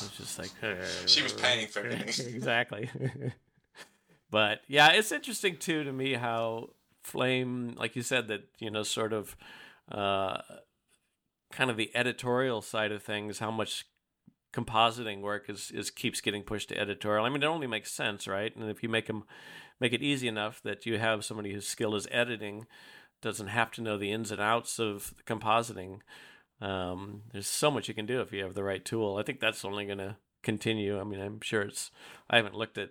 [0.00, 0.50] I was just like,
[1.06, 2.34] She was paying for everything.
[2.34, 2.90] exactly.
[4.30, 6.70] but yeah, it's interesting too to me how
[7.02, 9.36] Flame, like you said, that you know, sort of,
[9.90, 10.40] uh,
[11.52, 13.86] kind of the editorial side of things, how much
[14.52, 17.24] compositing work is, is keeps getting pushed to editorial.
[17.24, 18.54] I mean, it only makes sense, right?
[18.54, 19.24] And if you make them
[19.80, 22.66] make it easy enough that you have somebody whose skill is editing,
[23.20, 26.00] doesn't have to know the ins and outs of compositing.
[26.60, 29.16] Um, there's so much you can do if you have the right tool.
[29.16, 31.00] I think that's only going to continue.
[31.00, 31.90] I mean, I'm sure it's.
[32.28, 32.90] I haven't looked at,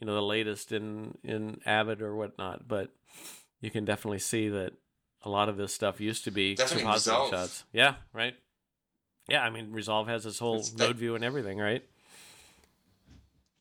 [0.00, 2.90] you know, the latest in in Avid or whatnot, but
[3.60, 4.74] you can definitely see that
[5.22, 7.30] a lot of this stuff used to be compositing Resolve.
[7.30, 7.64] shots.
[7.72, 8.34] Yeah, right.
[9.28, 11.84] Yeah, I mean, Resolve has this whole It's that- node view and everything, right?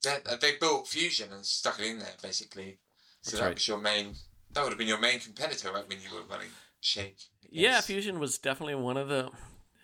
[0.01, 2.77] They, they built Fusion and stuck it in there basically.
[3.21, 3.53] So That's that right.
[3.55, 4.13] was your main.
[4.53, 6.47] That would have been your main competitor, right, when you were running
[6.79, 7.17] Shake.
[7.49, 7.81] Yeah.
[7.81, 9.29] Fusion was definitely one of the.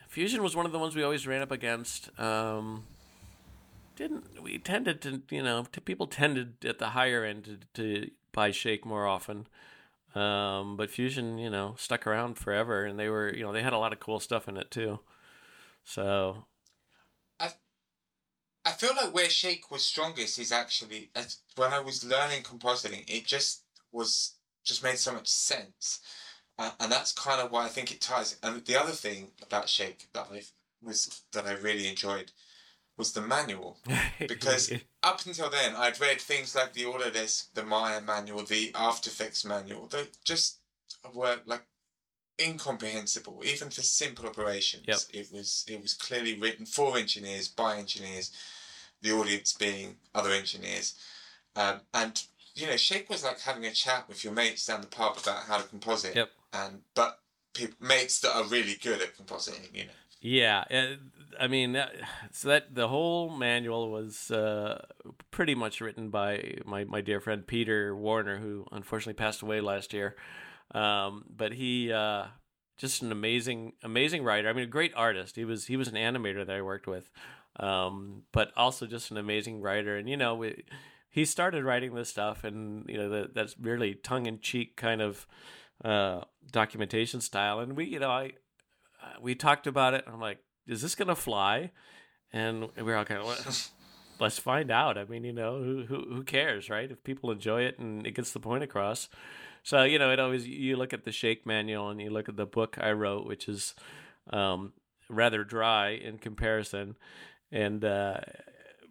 [0.07, 2.17] Fusion was one of the ones we always ran up against.
[2.17, 2.85] Um,
[3.97, 8.11] didn't we tended to you know to people tended at the higher end to, to
[8.31, 9.47] buy Shake more often,
[10.15, 13.73] um, but Fusion you know stuck around forever and they were you know they had
[13.73, 14.99] a lot of cool stuff in it too.
[15.83, 16.45] So
[17.39, 17.51] I
[18.65, 21.11] I feel like where Shake was strongest is actually
[21.55, 23.03] when I was learning compositing.
[23.07, 25.99] It just was just made so much sense
[26.57, 28.37] uh, and that's kind of why I think it ties.
[28.41, 30.43] And the other thing about Shake that I
[30.81, 32.31] was that I really enjoyed
[32.97, 33.77] was the manual
[34.19, 34.71] because
[35.03, 39.43] up until then I'd read things like the Autodesk, the Maya manual, the After Effects
[39.43, 39.87] manual.
[39.87, 40.59] They just
[41.13, 41.65] were like
[42.41, 44.85] incomprehensible, even for simple operations.
[44.87, 44.99] Yep.
[45.13, 48.31] It was it was clearly written for engineers by engineers,
[49.01, 50.95] the audience being other engineers,
[51.55, 52.23] um, and
[52.55, 55.43] you know, Shake was like having a chat with your mates down the pub about
[55.43, 56.15] how to composite.
[56.15, 56.29] Yep.
[56.53, 57.19] And but
[57.53, 59.91] peop mates that are really good at compositing, you know.
[60.21, 60.63] Yeah,
[61.39, 61.77] I mean,
[62.31, 64.83] so that the whole manual was uh,
[65.31, 69.93] pretty much written by my, my dear friend Peter Warner, who unfortunately passed away last
[69.93, 70.15] year.
[70.73, 72.25] Um, but he uh,
[72.77, 74.49] just an amazing amazing writer.
[74.49, 75.35] I mean, a great artist.
[75.35, 77.11] He was he was an animator that I worked with,
[77.59, 79.95] um, but also just an amazing writer.
[79.97, 80.63] And you know, we,
[81.11, 85.01] he started writing this stuff, and you know, the, that's really tongue in cheek kind
[85.01, 85.27] of
[85.83, 87.59] uh, documentation style.
[87.59, 88.31] And we, you know, I
[89.21, 90.05] we talked about it.
[90.07, 91.71] I'm like, is this gonna fly?
[92.33, 93.55] And we are all kind of, well,
[94.19, 94.97] let's find out.
[94.97, 96.89] I mean, you know, who, who who cares, right?
[96.89, 99.09] If people enjoy it and it gets the point across.
[99.63, 102.35] So you know, it always you look at the Shake manual and you look at
[102.35, 103.73] the book I wrote, which is
[104.31, 104.73] um,
[105.09, 106.95] rather dry in comparison,
[107.51, 107.83] and.
[107.83, 108.19] Uh,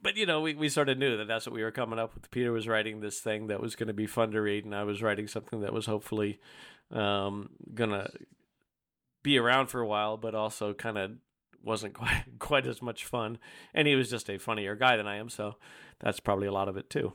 [0.02, 2.14] but you know, we, we sort of knew that that's what we were coming up
[2.14, 2.30] with.
[2.30, 4.84] Peter was writing this thing that was going to be fun to read, and I
[4.84, 6.40] was writing something that was hopefully
[6.92, 8.10] um, gonna
[9.24, 11.10] be around for a while, but also kind of
[11.60, 13.38] wasn't quite quite as much fun.
[13.74, 15.56] And he was just a funnier guy than I am, so
[15.98, 17.14] that's probably a lot of it too.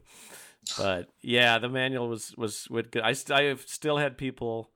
[0.78, 3.04] But yeah, the manual was was with good.
[3.04, 4.72] I st- I have still had people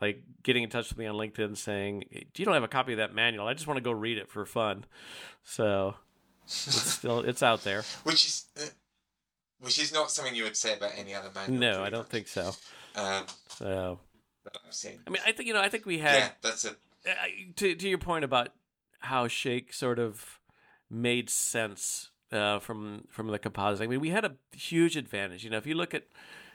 [0.00, 2.04] like getting in touch with me on LinkedIn saying,
[2.36, 3.46] "You don't have a copy of that manual.
[3.46, 4.86] I just want to go read it for fun."
[5.44, 5.96] So
[6.44, 6.54] it's
[6.92, 7.82] still it's out there.
[8.04, 8.66] Which is uh,
[9.60, 11.58] which is not something you would say about any other manual.
[11.60, 12.08] No, I don't much.
[12.08, 12.52] think so.
[12.96, 13.98] Um, So
[14.52, 15.00] that I've seen.
[15.06, 17.74] I mean, I think you know, I think we had Yeah, that's a I- to
[17.74, 18.50] to your point about
[19.00, 20.38] how Shake sort of
[20.90, 23.82] made sense uh, from from the compositing.
[23.84, 25.44] I mean, we had a huge advantage.
[25.44, 26.04] You know, if you look at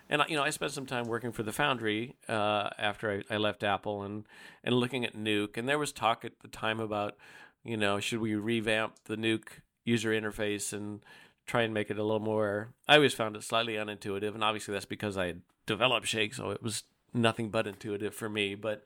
[0.10, 3.38] and you know, I spent some time working for the Foundry uh, after I, I
[3.38, 4.26] left Apple, and
[4.64, 7.16] and looking at Nuke, and there was talk at the time about,
[7.64, 11.02] you know, should we revamp the Nuke user interface and
[11.46, 12.70] try and make it a little more.
[12.88, 16.52] I always found it slightly unintuitive, and obviously that's because I had developed Shake, so
[16.52, 18.56] it was nothing but intuitive for me.
[18.56, 18.84] But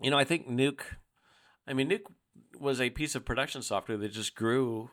[0.00, 0.82] you know, I think Nuke.
[1.66, 2.06] I mean, Nuke
[2.58, 4.90] was a piece of production software that just grew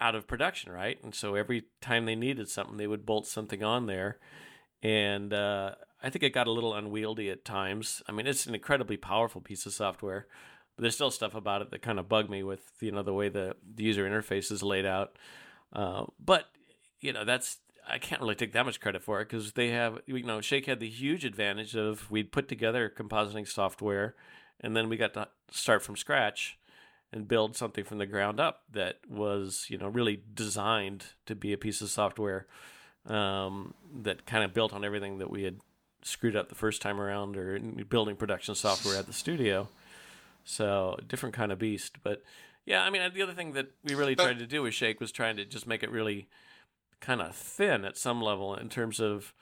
[0.00, 1.02] out of production, right?
[1.02, 4.18] And so every time they needed something, they would bolt something on there.
[4.82, 8.02] And uh, I think it got a little unwieldy at times.
[8.08, 10.26] I mean, it's an incredibly powerful piece of software,
[10.76, 13.14] but there's still stuff about it that kind of bug me with you know the
[13.14, 15.16] way the, the user interface is laid out.
[15.72, 16.46] Uh, but
[17.00, 20.00] you know, that's I can't really take that much credit for it because they have
[20.06, 24.14] you know Shake had the huge advantage of we'd put together compositing software,
[24.60, 26.58] and then we got to start from scratch
[27.12, 31.52] and build something from the ground up that was you know really designed to be
[31.52, 32.46] a piece of software
[33.06, 35.58] um, that kind of built on everything that we had
[36.02, 39.68] screwed up the first time around or building production software at the studio.
[40.44, 42.22] So different kind of beast but
[42.66, 45.00] yeah i mean the other thing that we really But- tried to do with shake
[45.00, 46.28] was trying to just make it really
[47.04, 49.34] kind of thin at some level in terms of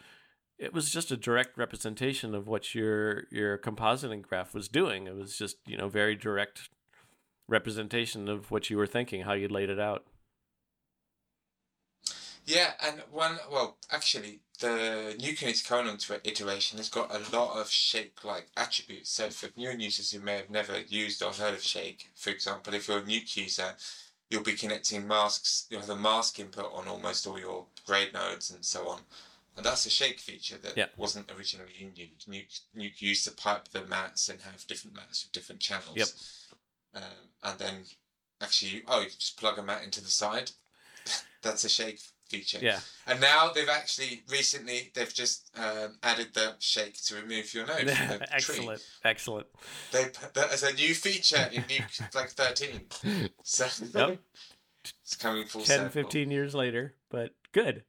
[0.58, 5.14] it was just a direct representation of what your your compositing graph was doing it
[5.14, 6.70] was just you know very direct
[7.48, 10.04] representation of what you were thinking how you laid it out
[12.44, 17.70] Yeah, and one well, actually, the new colon to iteration has got a lot of
[17.70, 19.10] Shake-like attributes.
[19.10, 22.74] So for new users who may have never used or heard of Shake, for example,
[22.74, 23.76] if you're a Nuke user,
[24.32, 25.66] you'll be connecting masks.
[25.68, 29.00] You'll have a mask input on almost all your grade nodes and so on.
[29.56, 30.86] And that's a Shake feature that Yeah.
[30.96, 32.26] wasn't originally in Nuke.
[32.26, 32.60] Nuke.
[32.74, 35.96] Nuke used to pipe the mattes and have different mattes with different channels.
[35.96, 36.08] Yep.
[36.94, 37.84] Um, and then
[38.40, 40.52] actually, oh, you just plug a matte into the side.
[41.42, 42.00] that's a Shake
[42.32, 42.58] feature.
[42.60, 47.66] yeah And now they've actually recently they've just um, added the shake to remove your
[47.66, 47.92] from the
[48.38, 48.58] tree.
[48.58, 49.46] excellent excellent
[49.92, 52.80] They put that as a new feature in Nuke like thirteen.
[53.42, 54.18] So Yep.
[55.02, 55.90] it's coming full 10 circle.
[55.90, 57.84] 15 years later but good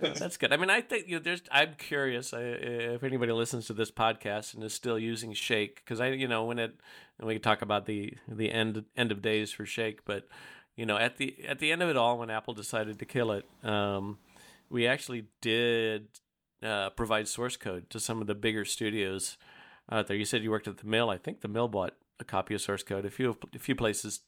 [0.00, 3.74] that's good i mean i think you know, there's i'm curious if anybody listens to
[3.74, 6.72] this podcast and is still using shake because i you know when it
[7.18, 10.26] and we can talk about the the end end of days for shake but
[10.80, 13.30] you know at the at the end of it all when apple decided to kill
[13.32, 14.18] it um,
[14.70, 16.06] we actually did
[16.62, 19.36] uh, provide source code to some of the bigger studios
[19.90, 20.16] out there.
[20.16, 21.10] You said you worked at the mill.
[21.10, 23.04] I think the mill bought a copy of source code.
[23.04, 24.20] A few a few places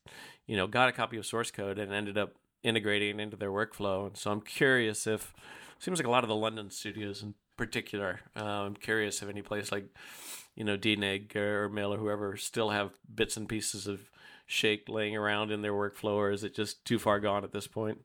[0.46, 4.06] you know got a copy of source code and ended up integrating into their workflow.
[4.06, 5.34] And so i'm curious if
[5.78, 8.20] seems like a lot of the london studios in particular.
[8.36, 9.86] Uh, I'm curious if any place like,
[10.54, 14.10] you know, DNEG or Mill or whoever still have bits and pieces of
[14.52, 17.66] Shake laying around in their workflow, or is it just too far gone at this
[17.66, 18.02] point?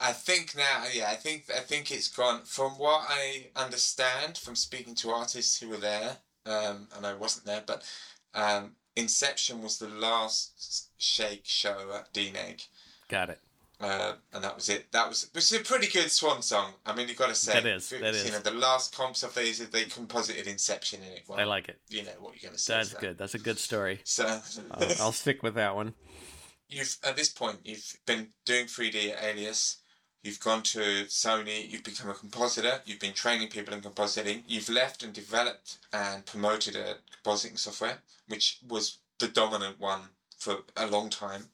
[0.00, 2.42] I think now, yeah, I think I think it's gone.
[2.44, 7.44] From what I understand from speaking to artists who were there, um, and I wasn't
[7.44, 7.84] there, but
[8.34, 12.66] um, Inception was the last Shake show at DNEG.
[13.08, 13.40] Got it.
[13.78, 14.90] Uh, and that was it.
[14.92, 16.72] That was which is a pretty good swan song.
[16.86, 18.32] I mean, you've got to say That is, that You is.
[18.32, 21.22] know, the last comps of these, they composited Inception in it.
[21.28, 21.78] Well, I like it.
[21.90, 22.74] You know what you're going to say.
[22.78, 22.98] That's so.
[23.00, 23.18] good.
[23.18, 24.00] That's a good story.
[24.04, 25.92] So I'll, I'll stick with that one.
[26.70, 29.76] you've at this point you've been doing 3D at Alias.
[30.22, 31.70] You've gone to Sony.
[31.70, 32.80] You've become a compositor.
[32.86, 34.42] You've been training people in compositing.
[34.48, 40.00] You've left and developed and promoted a compositing software, which was the dominant one
[40.38, 41.50] for a long time.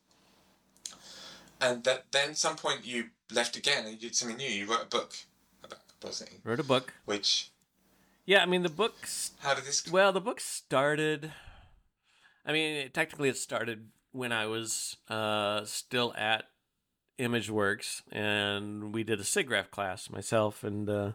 [1.62, 4.48] And that then some point you left again and you did something new.
[4.48, 5.14] You wrote a book
[5.62, 6.92] about compositing, Wrote a book.
[7.04, 7.50] which
[8.26, 9.90] Yeah, I mean the book's how did this?
[9.90, 11.32] Well, the book started.
[12.44, 16.46] I mean, it, technically, it started when I was uh, still at
[17.18, 21.14] ImageWorks, and we did a SIGGRAPH class, myself and uh, a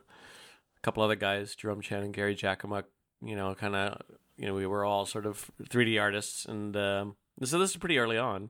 [0.83, 2.85] couple other guys, Jerome Chen and Gary Jackemuk.
[3.21, 4.01] You know, kind of,
[4.37, 7.97] you know, we were all sort of 3D artists, and um, so this is pretty
[7.97, 8.49] early on,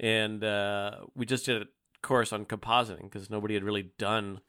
[0.00, 1.66] and uh, we just did a
[2.02, 4.40] course on compositing because nobody had really done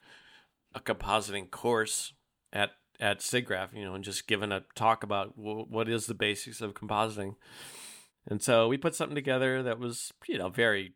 [0.73, 2.13] a compositing course
[2.53, 6.13] at at SIGGRAPH, you know, and just given a talk about w- what is the
[6.13, 7.35] basics of compositing.
[8.27, 10.93] And so we put something together that was, you know, very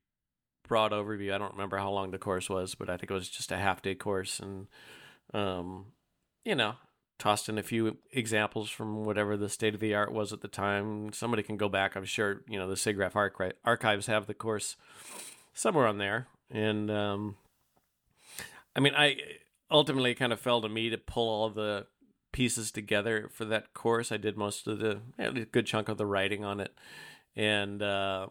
[0.67, 1.33] broad overview.
[1.33, 3.57] I don't remember how long the course was, but I think it was just a
[3.57, 4.67] half day course, and
[5.33, 5.87] um,
[6.45, 6.75] you know,
[7.17, 10.47] tossed in a few examples from whatever the state of the art was at the
[10.47, 11.13] time.
[11.13, 11.95] Somebody can go back.
[11.95, 14.75] I'm sure you know the SIGGRAPH archi- archives have the course
[15.53, 17.37] somewhere on there, and um,
[18.75, 19.17] I mean, I
[19.71, 21.87] ultimately kind of fell to me to pull all the
[22.31, 24.11] pieces together for that course.
[24.11, 26.75] I did most of the a good chunk of the writing on it,
[27.35, 28.27] and uh,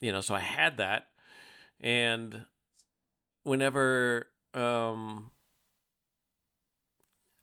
[0.00, 1.06] you know, so I had that,
[1.80, 2.46] and
[3.44, 5.30] whenever um,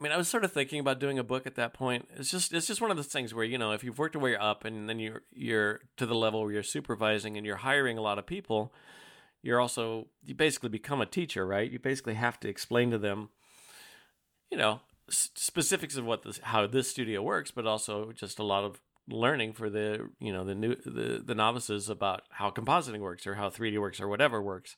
[0.03, 2.09] I mean, I was sort of thinking about doing a book at that point.
[2.17, 4.23] It's just it's just one of those things where you know if you've worked your
[4.23, 7.97] way up and then you're you're to the level where you're supervising and you're hiring
[7.97, 8.73] a lot of people,
[9.41, 11.71] you're also you basically become a teacher, right?
[11.71, 13.29] You basically have to explain to them,
[14.51, 18.65] you know, specifics of what this how this studio works, but also just a lot
[18.65, 23.25] of learning for the you know the new the the novices about how compositing works
[23.25, 24.75] or how 3D works or whatever works.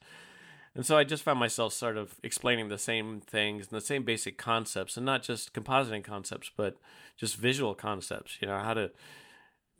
[0.76, 4.04] And so I just found myself sort of explaining the same things and the same
[4.04, 6.76] basic concepts, and not just compositing concepts, but
[7.16, 8.38] just visual concepts.
[8.42, 8.92] You know how to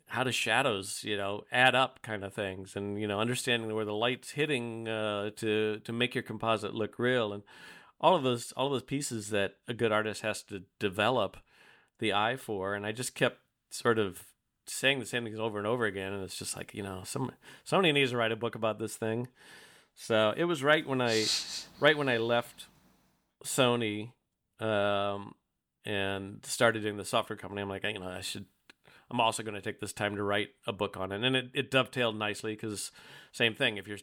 [0.06, 3.84] how do shadows you know add up kind of things, and you know understanding where
[3.84, 7.42] the light's hitting uh, to to make your composite look real, and
[8.00, 11.36] all of those all of those pieces that a good artist has to develop
[11.98, 12.74] the eye for.
[12.74, 14.24] And I just kept sort of
[14.66, 17.32] saying the same things over and over again, and it's just like you know some
[17.64, 19.28] somebody needs to write a book about this thing.
[19.96, 21.24] So it was right when I,
[21.80, 22.66] right when I left
[23.44, 24.12] Sony,
[24.60, 25.34] um,
[25.84, 27.62] and started doing the software company.
[27.62, 28.46] I'm like, you know, I should.
[29.10, 31.50] I'm also going to take this time to write a book on it, and it,
[31.54, 32.90] it dovetailed nicely because
[33.32, 33.76] same thing.
[33.76, 33.98] If you're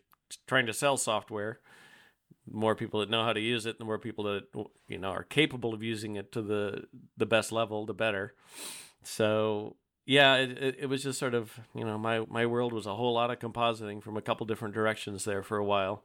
[0.47, 1.60] trying to sell software,
[2.49, 4.45] more people that know how to use it, the more people that
[4.88, 6.86] you know are capable of using it to the
[7.17, 8.34] the best level, the better.
[9.03, 9.75] So
[10.06, 13.13] yeah, it, it, was just sort of you know my my world was a whole
[13.13, 16.04] lot of compositing from a couple different directions there for a while,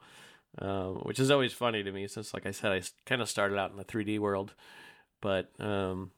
[0.59, 3.59] um, which is always funny to me since like I said I kind of started
[3.59, 4.55] out in the 3D world,
[5.21, 6.13] but um,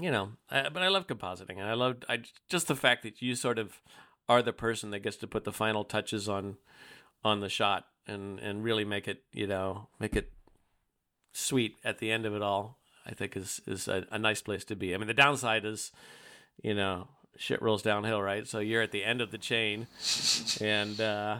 [0.00, 3.22] you know, I, but I love compositing and I loved I just the fact that
[3.22, 3.80] you sort of
[4.28, 6.56] are the person that gets to put the final touches on
[7.24, 10.32] on the shot and and really make it you know make it
[11.32, 12.78] sweet at the end of it all.
[13.06, 14.94] I think is is a, a nice place to be.
[14.94, 15.92] I mean, the downside is
[16.62, 18.46] you know, shit rolls downhill, right?
[18.46, 19.86] So you're at the end of the chain,
[20.60, 21.38] and uh,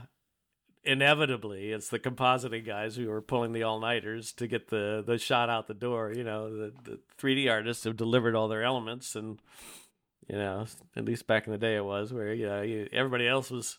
[0.85, 5.19] inevitably, it's the compositing guys who are pulling the all nighters to get the the
[5.19, 6.13] shot out the door.
[6.13, 9.41] You know, the the 3D artists have delivered all their elements, and
[10.29, 10.67] you know,
[10.97, 13.79] at least back in the day, it was where you know you, everybody else was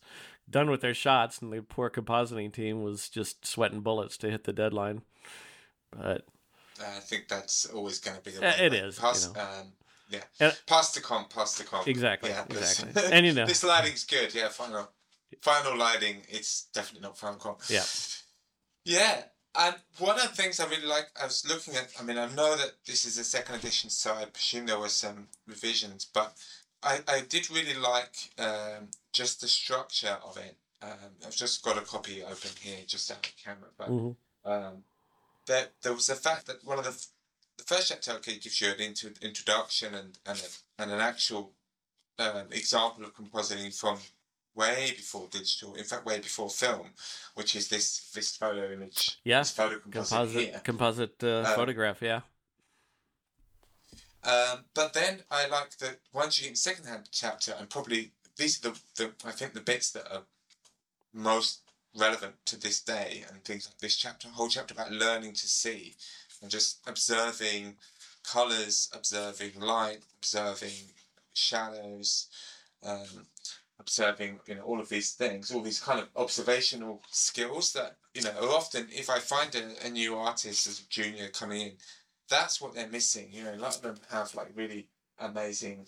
[0.50, 4.44] done with their shots, and the poor compositing team was just sweating bullets to hit
[4.44, 5.02] the deadline.
[5.92, 6.26] But
[6.80, 8.66] I think that's always going to be the Uh, way.
[8.66, 9.42] it is, you know.
[9.42, 9.74] um,
[10.12, 10.24] yeah.
[10.40, 11.88] And- pass the comp, pass the comp.
[11.88, 13.12] Exactly, Yeah, this- exactly.
[13.14, 14.34] And you know- this lighting's good.
[14.34, 14.90] Yeah, final,
[15.42, 16.18] final lighting.
[16.30, 17.62] It's definitely not final comp.
[17.70, 17.84] Yeah.
[18.86, 19.24] Yeah.
[19.54, 22.28] And one of the things I really like, I was looking at, I mean, I
[22.34, 26.34] know that this is a second edition, so I presume there were some revisions, but
[26.82, 30.56] I, I did really like um, just the structure of it.
[30.82, 34.16] Um, I've just got a copy open here, just out of the camera, but Mhm.
[34.46, 34.84] um,
[35.46, 37.06] there, there was the fact that one of the
[37.58, 41.54] the first chapter okay gives you an intro, introduction and and, a, and an actual
[42.20, 43.98] um, example of compositing from
[44.54, 46.90] way before digital, in fact, way before film,
[47.36, 49.20] which is this this photo image.
[49.24, 50.62] Yeah, this photo composite composite here.
[50.64, 52.02] composite uh, Um, photograph.
[52.02, 52.22] Yeah,
[54.24, 57.70] Um, but then I like that once you get in the second hand chapter, and
[57.70, 60.24] probably these are the, the I think the bits that are
[61.14, 61.62] most
[61.96, 65.96] relevant to this day and things like this chapter, whole chapter about learning to see
[66.42, 67.76] and just observing
[68.24, 70.94] colors, observing light, observing
[71.34, 72.28] shadows,
[72.84, 73.26] um,
[73.80, 78.22] observing you know all of these things, all these kind of observational skills that you
[78.22, 81.72] know often if I find a, a new artist as a junior coming in,
[82.30, 83.30] that's what they're missing.
[83.32, 84.88] You know, a lot of them have like really
[85.20, 85.86] amazing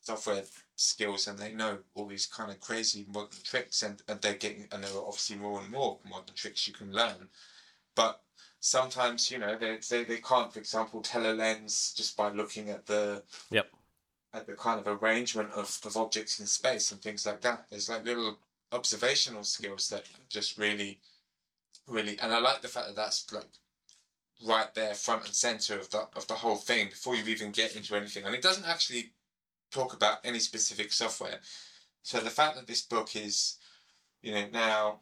[0.00, 0.42] software
[0.74, 4.66] skills and they know all these kind of crazy modern tricks and, and they're getting
[4.72, 7.28] and there are obviously more and more modern tricks you can learn.
[7.94, 8.20] But
[8.62, 12.70] sometimes, you know, they they, they can't, for example, tell a lens just by looking
[12.70, 13.68] at the Yep.
[14.32, 17.66] at the kind of arrangement of, of objects in space and things like that.
[17.68, 18.38] There's like little
[18.70, 21.00] observational skills that just really
[21.86, 23.50] really and I like the fact that that's like
[24.46, 27.76] right there front and center of the of the whole thing before you even get
[27.76, 29.12] into anything and it doesn't actually
[29.70, 31.40] talk about any specific software
[32.02, 33.58] so the fact that this book is
[34.22, 35.00] you know now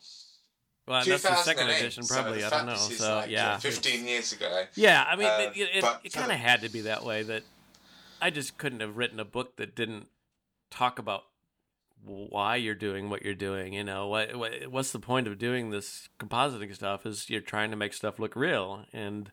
[0.87, 2.45] well, that's the second 2008, edition, probably.
[2.45, 2.75] I don't know.
[2.75, 6.39] So like, yeah, 15 years ago Yeah, I mean, Uh, it, it, it kind of
[6.39, 7.23] had to be that way.
[7.23, 7.43] That
[8.21, 10.09] I just couldn't have written a book that didn't
[10.71, 11.25] talk about
[12.05, 13.75] why you're doing what you're doing.
[13.75, 17.07] You know, what, what what's the point of doing this compositing stuff?
[17.07, 19.31] Is you're trying to make stuff look real, and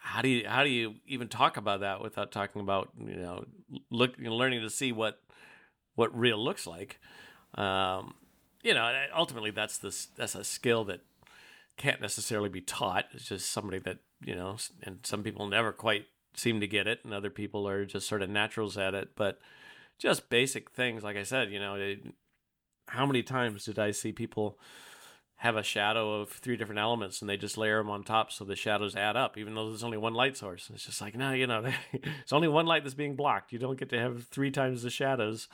[0.00, 3.44] how do you how do you even talk about that without talking about you know
[3.90, 5.20] look learning to see what
[5.94, 6.98] what real looks like?
[7.54, 8.14] Um,
[8.62, 11.00] you know, ultimately that's this that's a skill that
[11.76, 13.06] can't necessarily be taught.
[13.12, 17.00] It's just somebody that you know, and some people never quite seem to get it,
[17.04, 19.10] and other people are just sort of naturals at it.
[19.16, 19.38] But
[19.98, 22.00] just basic things, like I said, you know, it,
[22.88, 24.58] how many times did I see people
[25.36, 28.44] have a shadow of three different elements and they just layer them on top so
[28.44, 30.70] the shadows add up, even though there's only one light source?
[30.72, 33.52] It's just like, no, you know, it's only one light that's being blocked.
[33.52, 35.48] You don't get to have three times the shadows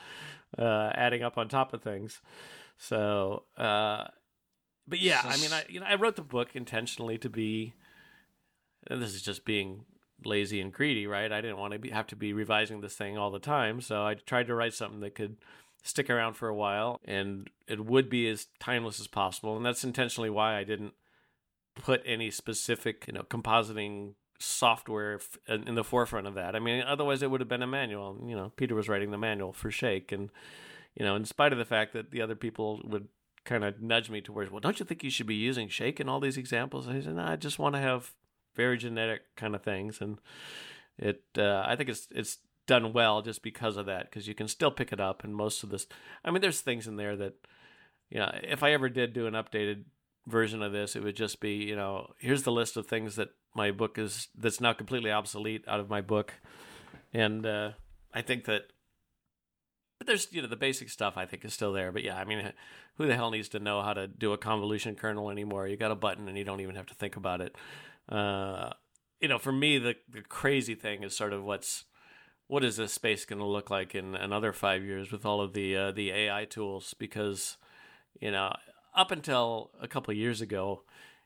[0.58, 2.20] uh, adding up on top of things.
[2.76, 4.08] So, uh,
[4.86, 7.74] but yeah, I mean, I you know, I wrote the book intentionally to be.
[8.86, 9.86] And this is just being
[10.26, 11.32] lazy and greedy, right?
[11.32, 14.02] I didn't want to be, have to be revising this thing all the time, so
[14.02, 15.36] I tried to write something that could
[15.82, 19.56] stick around for a while and it would be as timeless as possible.
[19.56, 20.94] And that's intentionally why I didn't
[21.74, 26.56] put any specific, you know, compositing software in the forefront of that.
[26.56, 28.18] I mean, otherwise it would have been a manual.
[28.26, 30.30] You know, Peter was writing the manual for Shake, and
[30.94, 33.08] you know, in spite of the fact that the other people would
[33.44, 36.08] kind of nudge me towards, well, don't you think you should be using Shake in
[36.08, 36.86] all these examples?
[36.86, 38.12] And I said, no, I just want to have
[38.54, 40.18] very genetic kind of things, and
[40.96, 44.48] it, uh, I think it's it's done well just because of that, because you can
[44.48, 45.86] still pick it up, and most of this,
[46.24, 47.34] I mean, there's things in there that,
[48.10, 49.84] you know, if I ever did do an updated
[50.26, 53.30] version of this, it would just be, you know, here's the list of things that
[53.54, 56.34] my book is that's now completely obsolete out of my book,
[57.12, 57.72] and uh,
[58.12, 58.70] I think that.
[59.98, 61.92] But there's, you know, the basic stuff I think is still there.
[61.92, 62.52] But yeah, I mean,
[62.96, 65.68] who the hell needs to know how to do a convolution kernel anymore?
[65.68, 67.56] You got a button and you don't even have to think about it.
[68.08, 68.70] Uh,
[69.20, 71.84] you know, for me, the the crazy thing is sort of what's
[72.46, 75.54] what is this space going to look like in another five years with all of
[75.54, 76.94] the uh, the AI tools?
[76.98, 77.56] Because
[78.20, 78.54] you know,
[78.94, 80.82] up until a couple of years ago,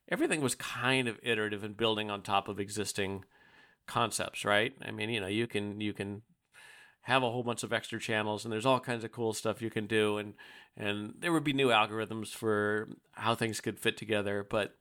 [0.09, 3.25] everything was kind of iterative and building on top of existing
[3.87, 4.75] concepts, right?
[4.83, 6.23] I mean, you know, you can you can
[7.09, 9.71] have a whole bunch of extra channels and there's all kinds of cool stuff you
[9.71, 10.35] can do and
[10.77, 14.77] and there would be new algorithms for how things could fit together, but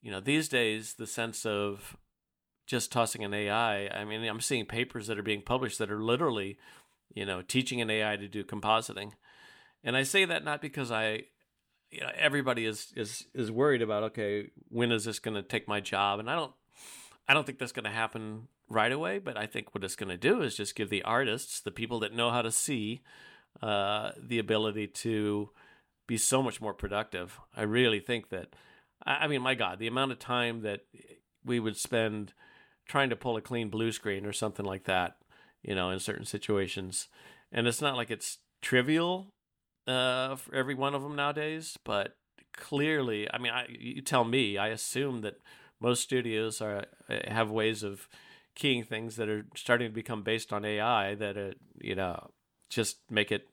[0.00, 1.96] you know, these days the sense of
[2.68, 6.00] just tossing an AI, I mean, I'm seeing papers that are being published that are
[6.00, 6.56] literally,
[7.12, 9.10] you know, teaching an AI to do compositing.
[9.82, 11.24] And I say that not because I
[11.90, 15.66] you know everybody is is is worried about okay when is this going to take
[15.66, 16.52] my job and i don't
[17.26, 20.08] i don't think that's going to happen right away but i think what it's going
[20.08, 23.00] to do is just give the artists the people that know how to see
[23.62, 25.50] uh, the ability to
[26.06, 28.54] be so much more productive i really think that
[29.04, 30.82] I, mean my god the amount of time that
[31.44, 32.32] we would spend
[32.86, 35.16] trying to pull a clean blue screen or something like that
[35.62, 37.08] you know in certain situations
[37.52, 39.32] and it's not like it's trivial
[39.86, 41.78] uh, for every one of them nowadays.
[41.84, 42.16] But
[42.52, 44.58] clearly, I mean, I, you tell me.
[44.58, 45.38] I assume that
[45.80, 46.84] most studios are
[47.26, 48.08] have ways of
[48.60, 52.30] keying things that are starting to become based on AI that are, you know
[52.68, 53.48] just make it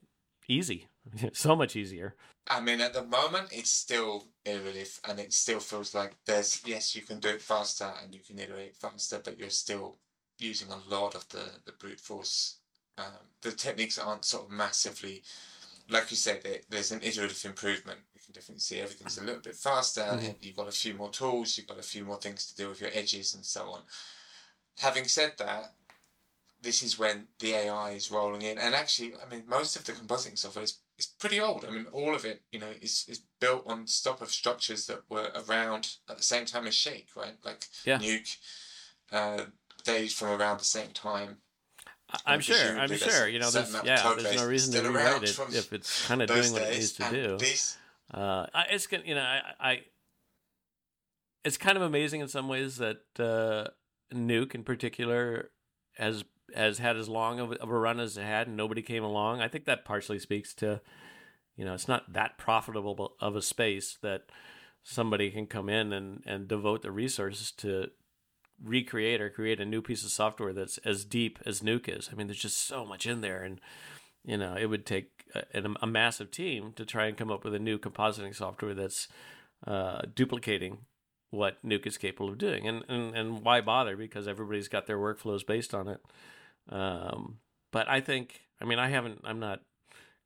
[0.48, 0.86] easy.
[1.32, 2.14] so much easier.
[2.48, 6.94] I mean, at the moment, it's still iterative, and it still feels like there's yes,
[6.94, 9.96] you can do it faster and you can iterate faster, but you're still
[10.38, 12.58] using a lot of the the brute force.
[12.96, 15.22] Um, the techniques aren't sort of massively,
[15.88, 18.00] like you said, there, there's an iterative improvement.
[18.14, 20.02] You can definitely see everything's a little bit faster.
[20.02, 20.36] Mhm.
[20.40, 21.56] You've got a few more tools.
[21.56, 23.82] You've got a few more things to do with your edges and so on.
[24.80, 25.72] Having said that,
[26.60, 29.92] this is when the AI is rolling in, and actually, I mean, most of the
[29.92, 31.64] compositing software is, is pretty old.
[31.64, 35.02] I mean, all of it, you know, is, is built on top of structures that
[35.08, 37.36] were around at the same time as Shake, right?
[37.44, 37.98] Like Yeah.
[37.98, 38.36] Nuke,
[39.12, 39.44] uh,
[39.84, 41.38] days from around the same time.
[42.24, 42.78] I'm sure.
[42.78, 43.28] I'm sure.
[43.28, 44.14] You know, there's yeah.
[44.16, 47.10] There's no reason to rewrite it if it's kind of doing what it needs to
[47.10, 47.36] do.
[47.38, 47.76] These,
[48.12, 49.80] Uh, it's you know, I, I,
[51.44, 53.70] it's kind of amazing in some ways that uh,
[54.12, 55.50] Nuke in particular
[55.96, 59.04] has has had as long of, of a run as it had, and nobody came
[59.04, 59.40] along.
[59.40, 60.80] I think that partially speaks to,
[61.56, 64.22] you know, it's not that profitable of a space that
[64.82, 67.90] somebody can come in and and devote the resources to
[68.62, 72.08] recreate or create a new piece of software that's as deep as Nuke is.
[72.10, 73.60] I mean, there's just so much in there, and
[74.24, 77.54] you know, it would take a, a massive team to try and come up with
[77.54, 79.08] a new compositing software that's
[79.66, 80.78] uh, duplicating
[81.30, 82.66] what Nuke is capable of doing.
[82.66, 83.96] And, and and why bother?
[83.96, 86.00] Because everybody's got their workflows based on it.
[86.68, 87.38] Um,
[87.70, 89.60] but I think, I mean, I haven't, I'm not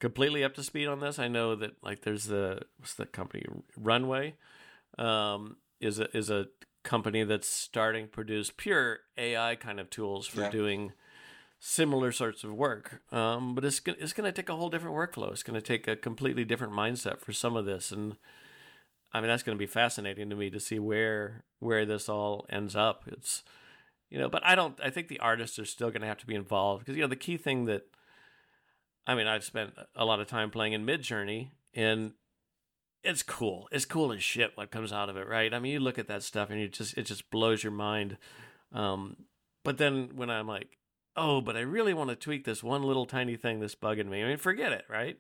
[0.01, 1.19] completely up to speed on this.
[1.19, 3.45] I know that like there's the what's the company
[3.77, 4.35] Runway
[4.99, 6.47] um, is a is a
[6.83, 10.51] company that's starting to produce pure AI kind of tools for Yeah.
[10.51, 10.93] doing
[11.61, 13.03] similar sorts of work.
[13.13, 15.31] Um, but it's it's going to take a whole different workflow.
[15.31, 18.17] It's going to take a completely different mindset for some of this, and
[19.13, 22.47] I mean that's going to be fascinating to me to see where where this all
[22.51, 23.05] ends up.
[23.07, 23.43] It's
[24.11, 24.79] you know, but I don't.
[24.83, 27.09] I think the artists are still going to have to be involved because you know
[27.09, 27.83] the key thing that
[29.07, 32.13] I mean I've spent a lot of time playing in Midjourney and
[33.03, 33.69] it's cool.
[33.73, 35.53] It's cool as shit what comes out of it, right?
[35.53, 38.17] I mean, you look at that stuff and you just it just blows your mind.
[38.73, 39.17] Um,
[39.65, 40.79] but then when I'm like,
[41.17, 44.23] oh, but I really want to tweak this one little tiny thing that's bugging me.
[44.23, 45.19] I mean, forget it, right?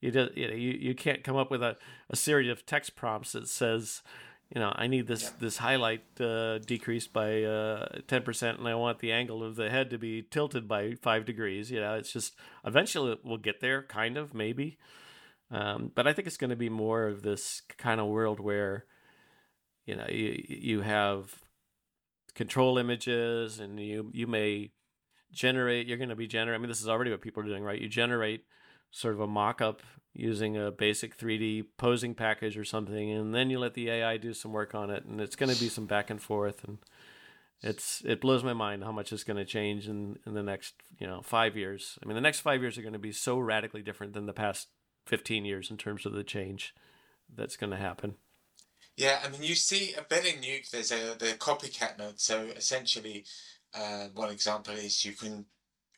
[0.00, 1.76] You just you know, you, you can't come up with a,
[2.10, 4.02] a series of text prompts that says,
[4.54, 5.30] you know, I need this Yeah.
[5.40, 7.42] this highlight uh, decreased by
[8.06, 11.24] ten percent, and I want the angle of the head to be tilted by five
[11.24, 11.70] degrees.
[11.70, 14.76] You know, it's just eventually we'll get there, kind of maybe.
[15.50, 18.84] Um, but I think it's going to be more of this kind of world where,
[19.86, 21.36] you know, you you have
[22.34, 24.72] control images, and you you may
[25.32, 25.86] generate.
[25.86, 26.56] You're going to be generate.
[26.56, 27.80] I mean, this is already what people are doing, right?
[27.80, 28.44] You generate
[28.90, 29.82] sort of a mock-up
[30.14, 34.32] using a basic 3D posing package or something, and then you let the AI do
[34.32, 36.78] some work on it, and it's going to be some back and forth, and
[37.62, 40.74] it's it blows my mind how much is going to change in in the next
[40.98, 41.98] you know five years.
[42.02, 44.32] I mean, the next five years are going to be so radically different than the
[44.32, 44.68] past
[45.06, 46.74] 15 years in terms of the change
[47.34, 48.14] that's going to happen.
[48.96, 50.70] Yeah, I mean, you see a bit in Nuke.
[50.70, 52.18] There's a the copycat node.
[52.20, 53.24] So essentially,
[53.74, 55.46] uh, one example is you can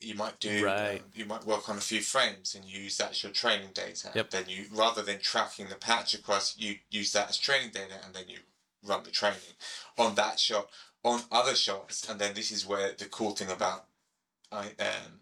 [0.00, 1.00] you might do Right.
[1.00, 4.10] um, you might work on a few frames and use that as your training data.
[4.14, 4.30] Yep.
[4.30, 8.14] Then you rather than tracking the patch across, you use that as training data, and
[8.14, 8.38] then you
[8.84, 9.56] run the training
[9.96, 10.68] on that shot
[11.02, 12.08] on other shots.
[12.08, 13.86] And then this is where the cool thing about
[14.52, 15.20] I um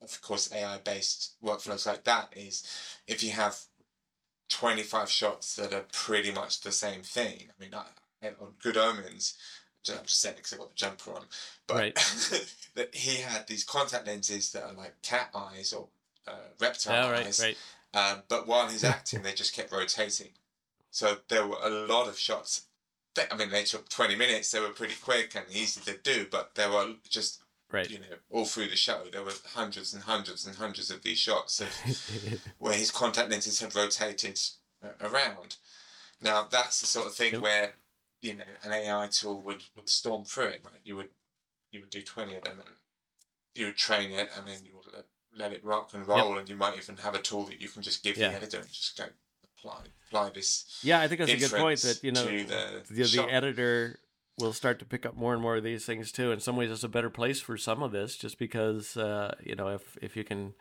[0.00, 2.64] of course AI based workflows like that is
[3.06, 3.58] if you have
[4.48, 7.48] 25 shots that are pretty much the same thing.
[7.50, 7.84] I mean, I,
[8.40, 9.34] on Good Omens,
[9.90, 11.22] I'm just saying because I got the jumper on,
[11.66, 11.94] but Right.
[12.74, 15.88] that he had these contact lenses that are like cat eyes or
[16.26, 17.40] uh, reptile Oh, right, eyes.
[17.40, 17.56] right.
[17.94, 20.28] Um, but while he's acting, they just kept rotating.
[20.90, 22.62] So there were a lot of shots.
[23.14, 24.50] That, I mean, they took 20 minutes.
[24.50, 27.88] They were pretty quick and easy to do, but there were just, Right.
[27.90, 31.18] you know, all through the show, there were hundreds and hundreds and hundreds of these
[31.18, 31.68] shots of
[32.58, 34.38] where his contact lenses had rotated
[34.84, 35.56] uh, around.
[36.20, 37.42] Now that's the sort of thing Yep.
[37.42, 37.74] where
[38.20, 40.62] you know an AI tool would, would storm through it.
[40.64, 40.80] Right?
[40.84, 41.08] You would
[41.70, 42.76] you would do twenty of them, and
[43.54, 45.06] you would train it, and then you would let,
[45.36, 47.82] let it rock and roll, and you might even have a tool that you can
[47.82, 48.30] just give Yeah.
[48.30, 49.04] the editor and just go
[49.58, 50.80] apply apply this.
[50.82, 51.80] Yeah, I think that's a good point.
[51.82, 53.98] That you know, the the, the editor
[54.38, 56.30] will start to pick up more and more of these things too.
[56.32, 59.54] In some ways, it's a better place for some of this, just because uh, you
[59.54, 60.54] know if if you can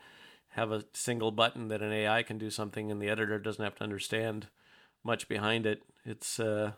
[0.49, 3.75] have a single button that an AI can do something, and the editor doesn't have
[3.75, 4.47] to understand
[5.03, 5.83] much behind it.
[6.03, 6.73] It's uh,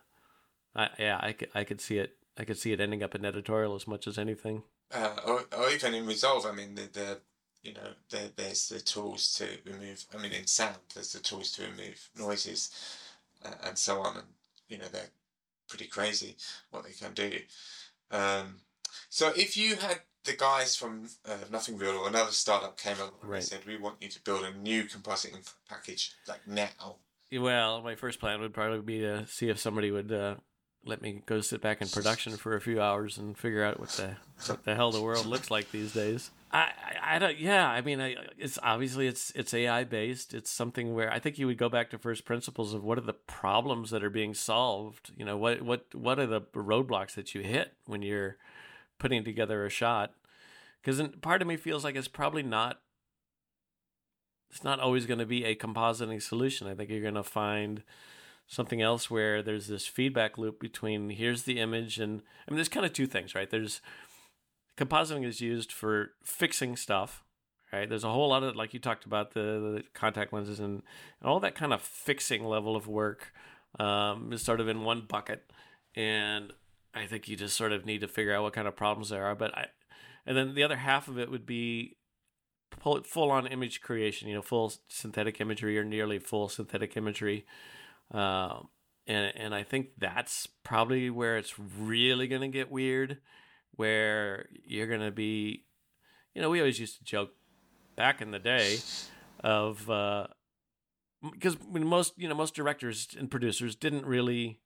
[0.75, 2.15] I, yeah, I could I could see it.
[2.37, 4.63] I could see it ending up in editorial as much as anything.
[4.93, 7.19] uh, or, or even in Resolve, I mean, the, the
[7.63, 10.05] you know, there, there's the tools to remove.
[10.13, 12.71] I mean, in sound, there's the tools to remove noises
[13.45, 14.27] uh, and so on, and
[14.69, 15.11] you know, they're
[15.67, 16.37] pretty crazy
[16.71, 17.39] what they can do.
[18.11, 18.61] Um,
[19.09, 23.11] so if you had the guys from uh, Nothing Real or another startup came along
[23.21, 23.39] and Right.
[23.41, 26.95] they said, we want you to build a new composite info package like now.
[27.31, 30.35] Well, my first plan would probably be to see if somebody would uh,
[30.85, 33.89] let me go sit back in production for a few hours and figure out what
[33.89, 34.15] the
[34.47, 36.31] what the hell the world looks like these days.
[36.51, 37.37] I, I, I don't.
[37.37, 40.33] Yeah, I mean, I, it's obviously it's it's AI based.
[40.33, 43.01] It's something where I think you would go back to first principles of what are
[43.01, 45.11] the problems that are being solved.
[45.15, 48.37] You know, what what what are the roadblocks that you hit when you're
[48.97, 50.13] putting together a shot?
[50.81, 52.79] Because part of me feels like it's probably not
[54.49, 56.67] it's not always going to be a compositing solution.
[56.67, 57.83] I think you're going to find
[58.49, 62.67] something else where there's this feedback loop between here's the image and I mean there's
[62.67, 63.49] kind of two things, right?
[63.49, 63.79] There's
[64.75, 67.23] compositing is used for fixing stuff,
[67.71, 67.87] right?
[67.87, 70.81] There's a whole lot of like you talked about the, the contact lenses and,
[71.21, 73.33] and all that kind of fixing level of work
[73.79, 75.51] um, is sort of in one bucket,
[75.95, 76.51] and
[76.95, 79.25] I think you just sort of need to figure out what kind of problems there
[79.25, 79.35] are.
[79.35, 79.67] But I,
[80.25, 81.97] and then the other half of it would be
[82.79, 87.45] full, full on image creation, you know, full synthetic imagery or nearly full synthetic imagery.
[88.11, 88.69] Um,
[89.07, 93.17] and, and I think that's probably where it's really going to get weird,
[93.71, 95.65] where you're going to be,
[96.33, 97.31] you know, we always used to joke
[97.95, 98.77] back in the day
[99.43, 100.27] of, uh,
[101.33, 104.61] because when most, you know, most directors and producers didn't really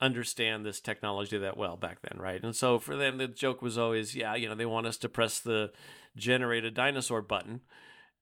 [0.00, 2.42] understand this technology that well back then, right?
[2.42, 5.08] And so for them, the joke was always, yeah, you know, they want us to
[5.08, 5.72] press the
[6.16, 7.60] generate a dinosaur button,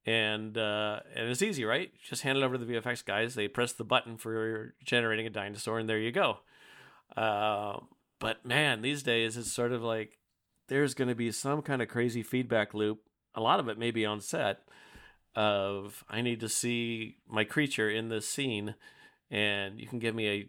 [0.07, 1.91] and uh, and it's easy, right?
[2.03, 3.35] Just hand it over to the VFX guys.
[3.35, 6.39] They press the button for generating a dinosaur, and there you go.
[7.17, 7.81] Uh,
[8.21, 10.19] but man, these days it's sort of like
[10.69, 13.01] there's going to be some kind of crazy feedback loop.
[13.35, 14.61] A lot of it may be on set.
[15.35, 18.77] Of I need to see my creature in this scene,
[19.31, 20.49] and you can give me a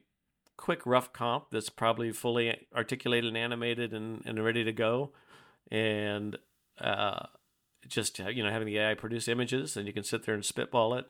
[0.56, 5.12] quick rough comp that's probably fully articulated and animated and, and ready to go
[5.70, 6.38] and
[6.80, 7.28] uh,
[7.88, 10.94] just you know having the ai produce images and you can sit there and spitball
[10.96, 11.06] it.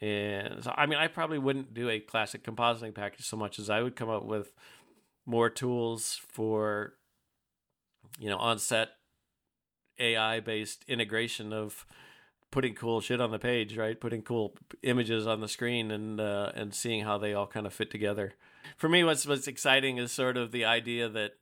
[0.00, 3.68] And so i mean i probably wouldn't do a classic compositing package so much as
[3.68, 4.54] i would come up with
[5.26, 6.94] more tools for
[8.18, 8.92] you know on set
[9.98, 11.84] ai based integration of
[12.50, 14.00] putting cool shit on the page right?
[14.00, 17.72] Putting cool images on the screen and uh, and seeing how they all kind of
[17.72, 18.34] fit together.
[18.76, 21.32] For me what's what's exciting is sort of the idea that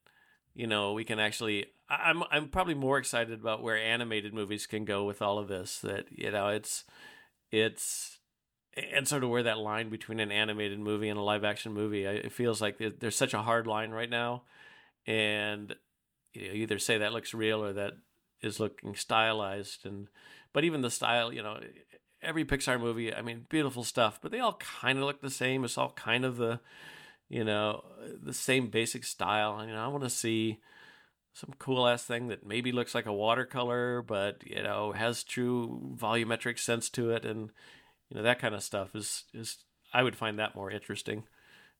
[0.59, 4.85] you know we can actually i'm i'm probably more excited about where animated movies can
[4.85, 6.85] go with all of this that you know it's
[7.51, 8.19] it's
[8.93, 12.05] and sort of where that line between an animated movie and a live action movie
[12.05, 14.43] it feels like there's such a hard line right now.
[15.07, 15.75] And
[16.35, 17.95] you know, either say that looks real or that
[18.43, 20.09] is looking stylized and
[20.53, 21.59] but even the style you know
[22.23, 25.65] every pixar movie i mean beautiful stuff but they all kind of look the same.
[25.65, 26.61] It's all kind of the
[27.29, 27.85] you know
[28.23, 30.59] the same basic style you know i want to see
[31.33, 35.95] some cool ass thing that maybe looks like a watercolor but you know has true
[35.97, 37.51] volumetric sense to it and
[38.09, 39.59] you know that kind of stuff is is
[39.93, 41.25] i would find that more interesting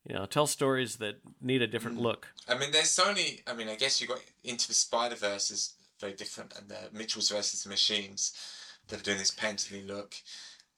[0.05, 3.43] you know tell stories that need a different look I mean, there's Sony.
[3.47, 6.97] I mean, I guess you got into the Spider Verse is very different, and the
[6.97, 8.33] Mitchells versus the Machines
[8.89, 10.15] that are doing this painterly look,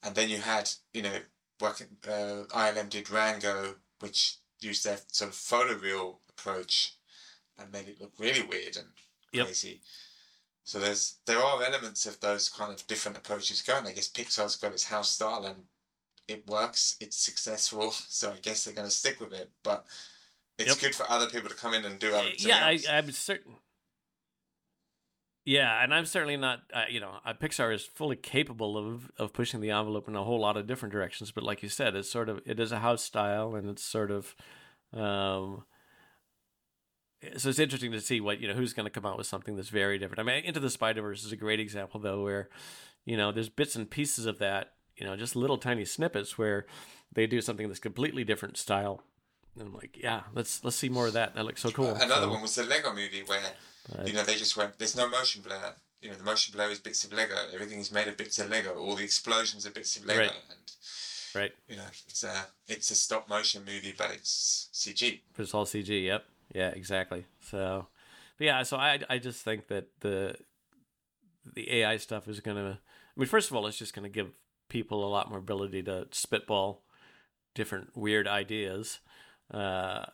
[0.03, 1.17] and then you had you know
[1.61, 1.87] working.
[2.05, 6.95] Uh, ILM did Rango, which used their sort of photoreal approach,
[7.57, 8.87] and made it look really weird and
[9.33, 9.45] Yep.
[9.45, 9.81] crazy.
[10.63, 13.87] So there's there are elements of those kind of different approaches going.
[13.87, 15.63] I guess Pixar's got its house style and
[16.27, 16.95] it works.
[16.99, 19.49] It's successful, so I guess they're going to stick with it.
[19.63, 19.85] But
[20.57, 20.79] it's Yep.
[20.79, 22.45] good for other people to come in and do other things.
[22.45, 23.55] yeah I, i'm certain
[25.45, 29.33] yeah and i'm certainly not uh, you know uh, pixar is fully capable of of
[29.33, 32.09] pushing the envelope in a whole lot of different directions but like you said it's
[32.11, 34.35] sort of it is a house style and it's sort of
[34.93, 35.63] um
[37.37, 39.55] so it's interesting to see what you know who's going to come out with something
[39.55, 40.19] that's very different.
[40.19, 42.49] I mean into the spider verse is a great example though where
[43.05, 46.65] you know there's bits and pieces of that you know just little tiny snippets where
[47.13, 49.03] they do something that's completely different style.
[49.55, 51.35] And i'm like yeah let's let's see more of that.
[51.35, 53.39] That looks so cool Another So- one was the Lego movie where
[53.97, 54.07] Right.
[54.07, 54.77] you know they just went.
[54.77, 55.73] There's no motion blur.
[56.01, 57.35] You know the motion blur is bits of Lego.
[57.53, 58.75] Everything is made of bits of Lego.
[58.75, 60.21] All the explosions are bits of Lego.
[60.21, 60.31] Right.
[60.31, 65.21] And right you know it's a it's a stop motion movie, but it's CG.
[65.35, 66.05] But it's all CG.
[66.05, 66.25] Yep.
[66.53, 66.69] Yeah.
[66.69, 67.25] Exactly.
[67.41, 67.87] So,
[68.37, 68.63] but yeah.
[68.63, 70.35] So I I just think that the
[71.55, 72.79] the AI stuff is gonna.
[73.15, 74.31] I mean, first of all, it's just gonna give
[74.69, 76.83] people a lot more ability to spitball
[77.53, 78.99] different weird ideas,
[79.53, 80.05] uh,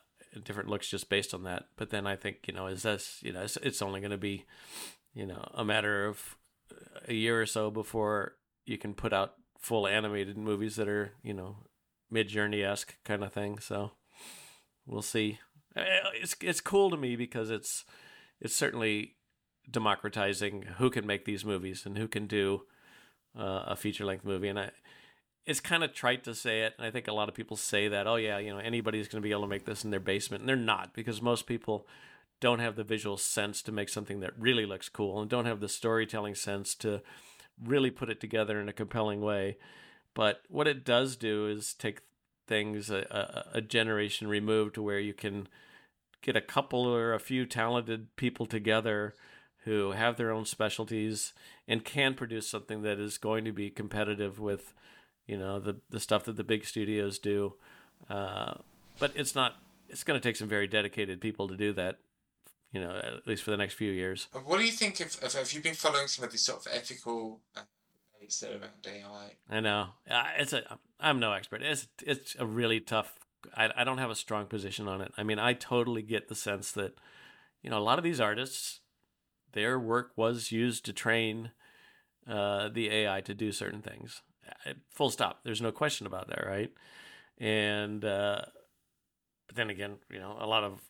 [0.44, 1.66] different looks just based on that.
[1.76, 4.46] But then I think you know, is this you know, it's, it's only gonna be
[5.14, 6.38] you know a matter of
[7.08, 8.34] a year or so before
[8.66, 11.58] you can put out full animated movies that are you know
[12.14, 13.60] Midjourney esque kind of thing.
[13.60, 13.92] So
[14.86, 15.40] we'll see.
[15.76, 15.84] Uh,
[16.16, 17.86] It's it's cool to me because it's
[18.40, 19.16] it's certainly
[19.70, 22.62] democratizing who can make these movies and who can do
[23.38, 24.48] uh, a feature length movie.
[24.48, 24.72] And I,
[25.48, 26.74] it's kind of trite to say it.
[26.78, 29.22] And I think a lot of people say that, oh, yeah, you know, anybody's going
[29.22, 30.42] to be able to make this in their basement.
[30.42, 31.88] And they're not because most people
[32.40, 35.60] don't have the visual sense to make something that really looks cool and don't have
[35.60, 37.02] the storytelling sense to
[37.64, 39.58] really put it together in a compelling way.
[40.14, 42.02] But what it does do is take
[42.46, 45.48] things a, a, a generation removed to where you can
[46.22, 49.16] get a couple or a few talented people together
[49.64, 51.34] who have their own specialties
[51.68, 54.74] and can produce something that is going to be competitive with,
[55.28, 57.54] you know, the the stuff that the big studios do.
[58.10, 58.56] Uh,
[59.00, 59.56] but it's not.
[59.90, 62.00] It's going to take some very dedicated people to do that.
[62.72, 64.28] You know, at least for the next few years.
[64.46, 66.72] What do you think of, of have you been following some of these sort of
[66.74, 67.62] ethical uh,
[68.14, 69.32] debates that are around AI?
[69.50, 69.88] I know.
[70.10, 70.78] Uh, It's a.
[71.00, 71.62] I'm no expert.
[71.62, 73.20] It's it's a really tough.
[73.56, 75.12] I I don't have a strong position on it.
[75.18, 76.96] I mean, I totally get the sense that,
[77.62, 78.82] you know, a lot of these artists,
[79.54, 81.52] their work was used to train
[82.28, 84.22] uh, the AI to do certain things.
[84.92, 85.40] Full stop.
[85.44, 86.72] There's no question about that, right?
[87.38, 88.42] And uh,
[89.48, 90.82] but then again, you know, a lot of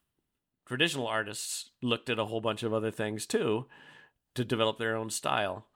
[0.66, 3.66] traditional artists looked at a whole bunch of other things too
[4.36, 5.68] to develop their own style.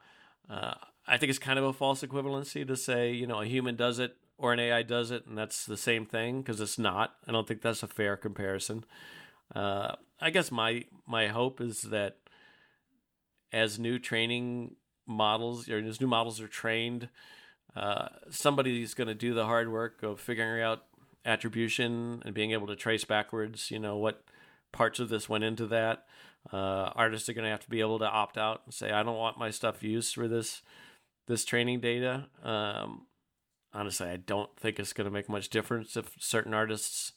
[0.50, 0.74] Uh,
[1.08, 4.00] I think it's kind of a false equivalency to say, you know, a human does
[4.00, 7.16] it or an AI does it, and that's the same thing because it's not.
[7.28, 8.84] I don't think that's a fair comparison.
[9.54, 12.18] Uh, I guess my my hope is that
[13.52, 14.76] as new training
[15.06, 17.10] models or as new models are trained,
[17.76, 20.84] uh, somebody's going to do the hard work of figuring out
[21.26, 23.72] attribution and being able to trace backwards.
[23.72, 24.24] You know what
[24.72, 26.06] parts of this went into that.
[26.52, 29.04] Uh, artists are going to have to be able to opt out and say, "I
[29.04, 30.62] don't want my stuff used for this
[31.28, 33.08] this training data." Um,
[33.74, 37.14] honestly, I don't think it's going to make much difference if certain artists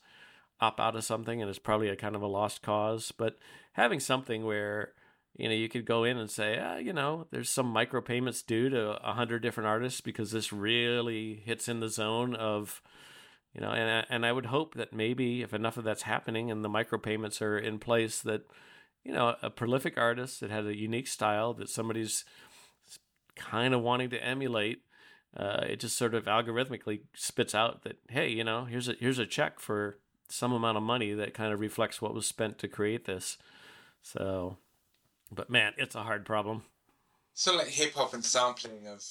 [0.61, 3.12] opt out of something, and it's probably a kind of a lost cause.
[3.12, 3.38] But
[3.72, 4.92] having something where
[5.37, 8.68] you know you could go in and say, ah, you know, there's some micropayments due
[8.70, 12.82] to a hundred different artists because this really hits in the zone of
[13.55, 16.51] you know, and I- and I would hope that maybe if enough of that's happening
[16.51, 18.43] and the micropayments are in place, that
[19.05, 22.24] you know, a prolific artist that has a unique style that somebody's
[23.37, 24.82] kind of wanting to emulate,
[25.37, 29.18] uh, it just sort of algorithmically spits out that hey, you know, here's a here's
[29.18, 32.68] a check for some amount of money that kind of reflects what was spent to
[32.68, 33.37] create this.
[34.03, 34.59] So,
[35.35, 36.62] but man, it's a hard problem.
[37.37, 39.03] So like hip hop and sampling of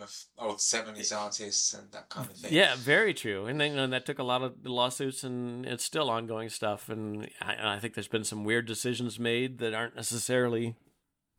[0.00, 2.52] of old seventies artists and that kind of thing.
[2.52, 3.46] Yeah, very true.
[3.46, 6.88] And then you know, that took a lot of lawsuits, and it's still ongoing stuff.
[6.88, 10.74] And I, I think there's been some weird decisions made that aren't necessarily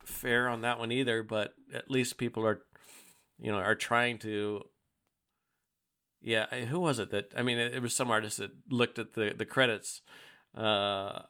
[0.06, 1.22] fair on that one either.
[1.22, 2.62] But at least people are,
[3.38, 4.62] you know, are trying to.
[6.22, 7.32] Yeah, who was it that?
[7.36, 10.00] I mean, it, it was some artist that looked at the the credits
[10.56, 10.60] uh,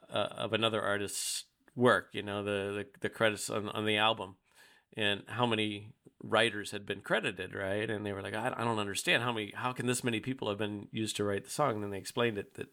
[0.09, 1.45] uh, of another artist's
[1.75, 2.09] work.
[2.13, 4.35] You know, the the, the credits on on the album,
[4.95, 5.89] and how many
[6.23, 7.89] writers had been credited, right?
[7.89, 10.47] And they were like, I, I don't understand how many, how can this many people
[10.47, 11.75] have been used to write the song?
[11.75, 12.69] And then they explained it that,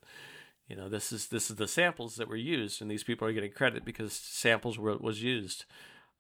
[0.69, 3.33] you know, this is this is the samples that were used, and these people are
[3.33, 5.65] getting credit because samples were was used.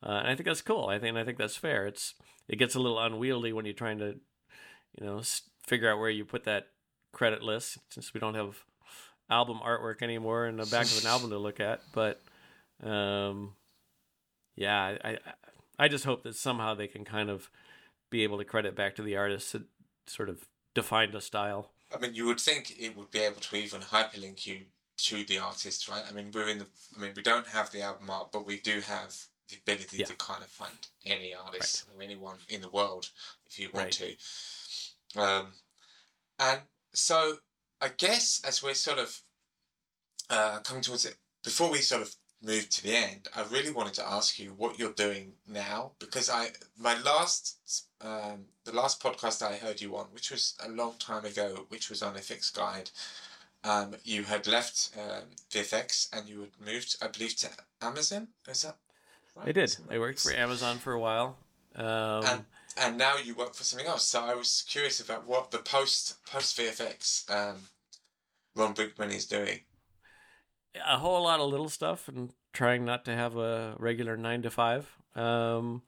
[0.02, 0.86] Uh, and I think that's cool.
[0.86, 1.86] I think I think that's fair.
[1.86, 2.14] It's
[2.48, 4.16] it gets a little unwieldy when you're trying to,
[4.98, 5.22] you know,
[5.66, 6.66] figure out where you put that
[7.12, 8.64] credit list since we don't have
[9.28, 11.82] album artwork anymore in the back of an album to look at.
[11.92, 12.20] But
[12.82, 13.54] um,
[14.56, 15.18] yeah, I,
[15.78, 17.50] I just hope that somehow they can kind of
[18.10, 19.62] be able to credit back to the artists that
[20.06, 21.70] sort of defined a style.
[21.94, 24.60] I mean, you would think it would be able to even hyperlink you
[24.98, 26.02] to the artist, right?
[26.08, 26.66] I mean, we're in the.
[26.96, 29.14] I mean, we don't have the album art, but we do have
[29.48, 30.06] the ability Yeah.
[30.06, 33.10] to kind of find any artist or anyone in the world
[33.46, 34.14] if you want to.
[35.16, 35.54] Um,
[36.38, 36.60] and
[36.92, 37.38] so,
[37.80, 39.20] I guess as we're sort of
[40.28, 43.94] uh, coming towards it, before we sort of move to the end, I really wanted
[43.94, 49.42] to ask you what you're doing now because I my last um, the last podcast
[49.42, 52.90] I heard you on, which was a long time ago, which was on fxguide.
[53.62, 57.50] Um, you had left um, VFX and you had moved, I believe, to
[57.82, 58.28] Amazon.
[58.48, 58.76] Is that?
[59.36, 59.48] Right?
[59.48, 59.76] I did.
[59.90, 60.32] I worked for.
[60.32, 61.36] Amazon for a while.
[61.76, 62.44] Um, and
[62.76, 64.04] and now you work for something else.
[64.04, 67.56] So I was curious about what the post post VFX um,
[68.56, 69.60] Ron Brinkmann is doing.
[70.74, 74.50] A whole lot of little stuff and trying not to have a regular nine to
[74.50, 74.96] five.
[75.14, 75.82] Um,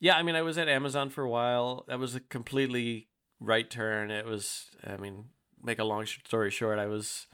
[0.00, 1.84] yeah, I mean, I was at Amazon for a while.
[1.88, 3.08] That was a completely
[3.40, 4.10] right turn.
[4.10, 5.26] It was, I mean,
[5.62, 7.26] make a long story short, I was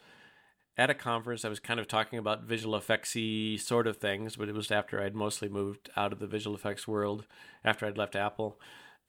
[0.76, 1.44] at a conference.
[1.44, 5.02] I was kind of talking about visual effectsy sort of things, but it was after
[5.02, 7.26] I'd mostly moved out of the visual effects world
[7.64, 8.60] after I'd left Apple,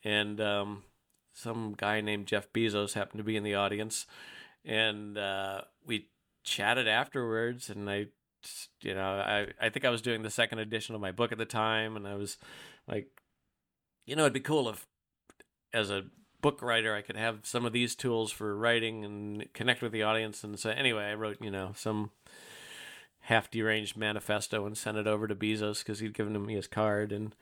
[0.04, 0.84] and um,
[1.34, 4.08] some guy named Jeff Bezos happened to be in the audience,
[4.66, 6.08] and uh, we
[6.50, 8.08] chatted afterwards, and I
[8.82, 11.38] you know, I I think I was doing the second edition of my book at
[11.38, 12.38] the time, and I was
[12.88, 13.08] like,
[14.06, 14.88] you know, it'd be cool if,
[15.74, 16.06] as a
[16.42, 20.04] book writer, I could have some of these tools for writing and connect with the
[20.04, 20.44] audience.
[20.44, 22.12] And so, anyway, I wrote, you know, some
[23.22, 27.12] half deranged manifesto and sent it over to Bezos because he'd given me his card.
[27.12, 27.36] And,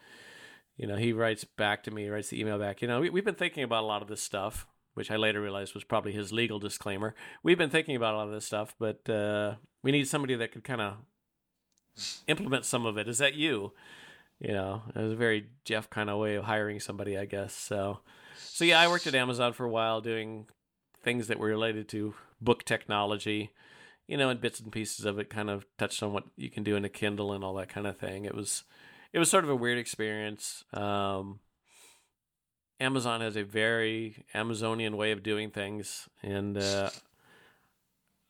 [0.75, 2.81] you know, he writes back to me, writes the email back.
[2.81, 4.67] You know, we, we've been thinking about a lot of this stuff,
[4.97, 7.13] which I later realized was probably his legal disclaimer.
[7.43, 10.51] We've been thinking about a lot of this stuff, but uh, we need somebody that
[10.51, 10.95] could kind of
[12.25, 13.07] implement some of it.
[13.07, 13.73] Is that you?
[14.39, 17.53] You know, it was a very Jeff kind of way of hiring somebody, I guess.
[17.53, 17.99] So,
[18.37, 20.47] so yeah, I worked at Amazon for a while doing
[21.03, 23.51] things that were related to book technology,
[24.07, 26.63] you know, and bits and pieces of it kind of touched on what you can
[26.63, 28.25] do in a Kindle and all that kind of thing.
[28.25, 28.63] It was,
[29.13, 30.63] it was sort of a weird experience.
[30.73, 31.39] Um,
[32.79, 36.89] Amazon has a very Amazonian way of doing things, and uh,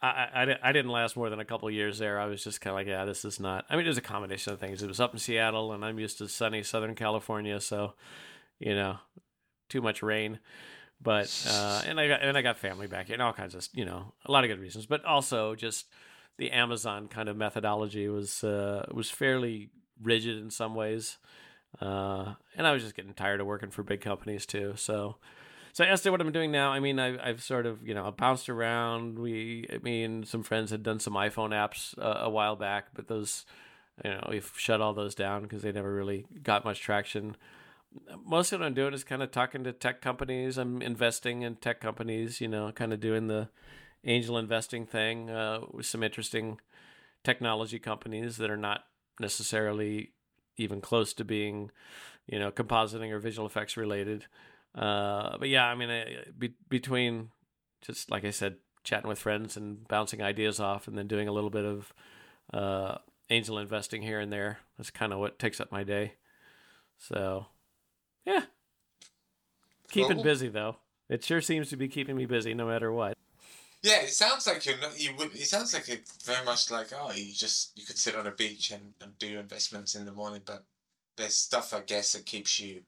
[0.02, 2.20] I, I, I didn't last more than a couple years there.
[2.20, 3.66] I was just kind of like, yeah, this is not.
[3.70, 4.82] I mean, it was a combination of things.
[4.82, 7.94] It was up in Seattle, and I'm used to sunny Southern California, so
[8.60, 9.00] you know,
[9.70, 10.40] too much rain.
[11.02, 13.68] But uh, and I got and I got family back here, and all kinds of
[13.74, 14.86] you know, a lot of good reasons.
[14.86, 15.86] But also just
[16.38, 19.70] the Amazon kind of methodology was uh, was fairly
[20.02, 21.18] rigid in some ways,
[21.82, 24.74] uh, and I was just getting tired of working for big companies too.
[24.76, 25.18] So
[25.78, 28.10] so as to what I'm doing now, I mean, I've, I've sort of, you know,
[28.10, 29.20] bounced around.
[29.20, 33.08] We, I mean, some friends had done some iPhone apps uh, a while back, but
[33.08, 33.46] those,
[34.04, 37.38] you know, we've shut all those down because they never really got much traction.
[38.26, 40.58] Most of what I'm doing is kind of talking to tech companies.
[40.58, 43.50] I'm investing in tech companies, you know, kind of doing the
[44.04, 46.60] angel investing thing uh, with some interesting
[47.24, 48.86] technology companies that are not
[49.20, 50.14] necessarily
[50.58, 51.72] even close to being,
[52.28, 54.26] you know, compositing or visual effects related.
[54.76, 56.06] Uh, but yeah, I mean,
[56.38, 57.30] be, between
[57.82, 61.32] just like I said, chatting with friends and bouncing ideas off, and then doing a
[61.32, 61.94] little bit of
[62.54, 62.98] uh,
[63.30, 64.60] angel investing here and there.
[64.78, 66.14] That's kind of what takes up my day.
[66.98, 67.48] So,
[68.26, 68.44] yeah,
[69.90, 70.24] keeping Cool.
[70.24, 70.78] busy though.
[71.10, 73.18] It sure seems to be keeping me busy no matter what.
[73.88, 75.00] Yeah, it sounds like you're not.
[75.00, 75.34] You would.
[75.34, 78.32] It sounds like it very much like oh, you just you could sit on a
[78.32, 80.66] beach and, and do investments in the morning, but
[81.16, 82.82] there's stuff I guess that keeps you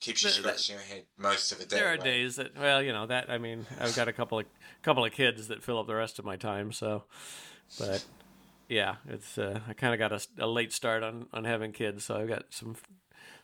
[0.00, 1.76] keeps you scratching your head most of the day.
[1.76, 2.04] There are right?
[2.04, 4.46] days that, well, you know, that I mean, I've got a couple of
[4.82, 6.72] couple of kids that fill up the rest of my time.
[6.72, 7.04] So,
[7.78, 8.04] but
[8.68, 12.04] yeah, it's uh, I kind of got a, a, late start on on having kids,
[12.04, 12.76] so I've got some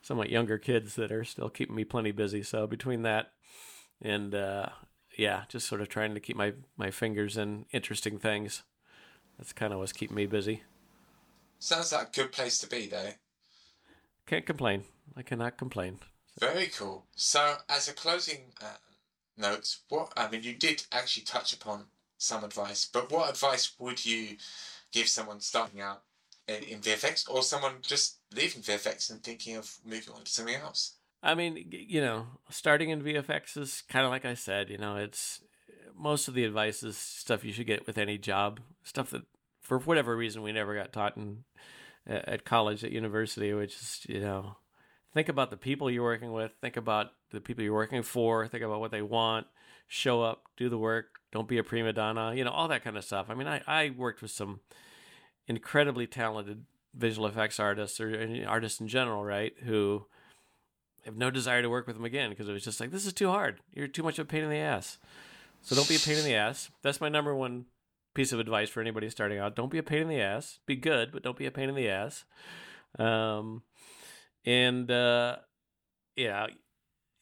[0.03, 2.43] somewhat younger kids that are still keeping me plenty busy.
[2.43, 3.33] So between that
[4.03, 4.69] and uh,
[5.17, 8.63] yeah, just sort of trying to keep my my fingers in interesting things.
[9.39, 10.63] That's kind of what's keeping me busy.
[11.59, 13.11] Sounds like a good place to be, though.
[14.27, 14.85] Can't complain.
[15.17, 15.99] I cannot complain.
[16.39, 17.07] Very cool.
[17.15, 18.77] So, as a closing uh,
[19.37, 21.87] note, what I mean, you did actually touch upon
[22.19, 24.37] some advice, but what advice would you
[24.93, 26.03] give someone starting out
[26.49, 30.55] in, in VFX, or someone just leaving VFX and thinking of moving on to something
[30.55, 30.97] else?
[31.25, 34.97] I mean, you know, starting in VFX is kind of like I said, you know,
[34.97, 35.41] it's
[35.97, 39.23] most of the advice is stuff you should get with any job, stuff that
[39.61, 41.45] for whatever reason we never got taught in
[42.07, 44.57] at college, at university, which is, you know,
[45.15, 48.63] think about the people you're working with, think about the people you're working for, think
[48.63, 49.47] about what they want,
[49.89, 52.99] show up, do the work, don't be a prima donna, you know, all that kind
[52.99, 53.27] of stuff.
[53.31, 54.61] I mean, I, I worked with some
[55.47, 60.05] incredibly talented visual effects artists or artists in general, right, who
[61.05, 63.13] have no desire to work with them again because it was just like this is
[63.13, 63.61] too hard.
[63.73, 64.99] You're too much of a pain in the ass.
[65.63, 66.71] So don't be a pain in the ass.
[66.83, 67.67] That's my number one
[68.15, 69.57] piece of advice for anybody starting out.
[69.57, 70.59] Don't be a pain in the ass.
[70.67, 72.25] Be good, but don't be a pain in the ass.
[72.99, 73.63] Um,
[74.45, 75.37] and uh,
[76.17, 76.47] yeah,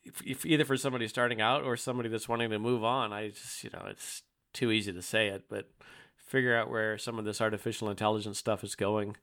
[0.05, 3.29] if, if either for somebody starting out or somebody that's wanting to move on, I
[3.29, 4.23] just you know it's
[4.53, 5.71] too easy to say it, but
[6.17, 9.17] figure out where some of this artificial intelligence stuff is going.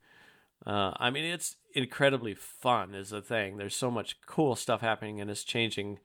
[0.66, 3.58] Uh, I mean, it's incredibly fun, is the thing.
[3.58, 6.00] There's so much cool stuff happening, and it's changing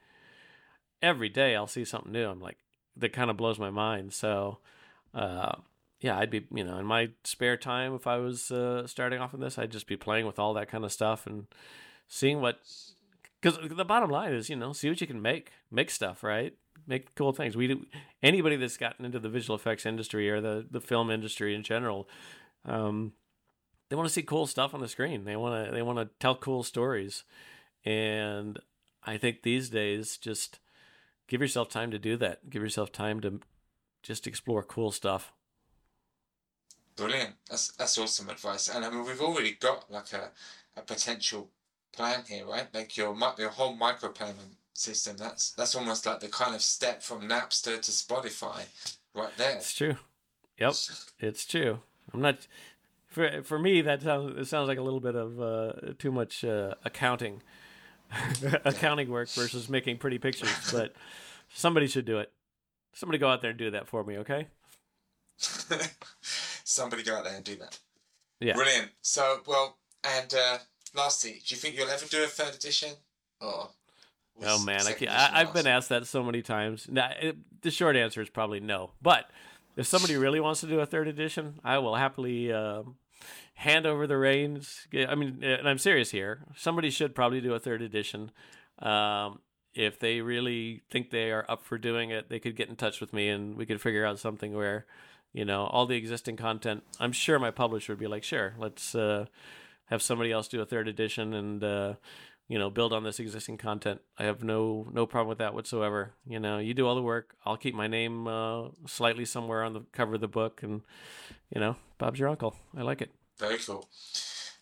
[1.02, 1.54] every day.
[1.56, 2.28] I'll see something new.
[2.28, 2.58] I'm like,
[2.96, 4.12] that kind of blows my mind.
[4.12, 4.58] So,
[5.12, 5.56] uh,
[6.00, 9.34] yeah, I'd be, you know, in my spare time, if I was uh, starting off
[9.34, 11.46] in this, I'd just be playing with all that kind of stuff and
[12.06, 12.60] seeing what.
[13.40, 16.54] Because the bottom line is, you know, see what you can make, make stuff, right?
[16.86, 17.56] Make cool things.
[17.56, 17.86] We do
[18.22, 22.08] anybody that's gotten into the visual effects industry or the the film industry in general.
[22.64, 23.12] Um,
[23.88, 25.24] they want to see cool stuff on the screen.
[25.24, 27.24] They want to they want to tell cool stories,
[27.84, 28.58] and
[29.04, 30.58] I think these days just
[31.28, 32.50] give yourself time to do that.
[32.50, 33.40] Give yourself time to
[34.02, 35.32] just explore cool stuff.
[36.96, 37.34] Brilliant.
[37.50, 38.68] That's that's awesome advice.
[38.68, 40.30] And I mean, we've already got like a,
[40.76, 41.50] a potential
[41.92, 42.66] plan here, right?
[42.72, 45.16] Like your your whole micropayment system.
[45.16, 48.64] That's that's almost like the kind of step from Napster to Spotify,
[49.14, 49.56] right there.
[49.56, 49.96] It's true.
[50.58, 50.74] Yep,
[51.18, 51.80] it's true.
[52.12, 52.46] I'm not
[53.14, 56.44] for for me that sounds it sounds like a little bit of uh, too much
[56.44, 57.42] uh, accounting
[58.64, 60.50] accounting work versus making pretty pictures.
[60.72, 60.94] But
[61.52, 62.32] somebody should do it.
[62.92, 64.48] Somebody go out there and do that for me, okay?
[65.38, 67.78] Somebody go out there and do that.
[68.40, 68.54] Yeah.
[68.54, 68.90] Brilliant.
[69.00, 70.58] So, well, and uh,
[70.94, 72.92] lastly, do you think you'll ever do a third edition?
[73.40, 73.68] Or
[74.42, 76.88] Oh man, I can't, I, I've been asked that so many times.
[76.90, 78.90] Now, it, the short answer is probably no.
[79.00, 79.30] But
[79.76, 82.96] if somebody really wants to do a third edition, I will happily um,
[83.54, 84.86] hand over the reins.
[84.94, 86.44] I mean, and I'm serious here.
[86.56, 88.30] Somebody should probably do a third edition.
[88.80, 89.40] Um,
[89.74, 93.00] if they really think they are up for doing it, they could get in touch
[93.00, 94.86] with me, and we could figure out something where,
[95.32, 96.82] you know, all the existing content.
[97.00, 99.26] I'm sure my publisher would be like, sure, let's uh,
[99.86, 101.64] have somebody else do a third edition and.
[101.64, 101.94] Uh,
[102.48, 106.12] you know build on this existing content i have no no problem with that whatsoever
[106.26, 109.72] you know you do all the work i'll keep my name uh, slightly somewhere on
[109.72, 110.82] the cover of the book and
[111.48, 113.88] you know bob's your uncle i like it Very cool.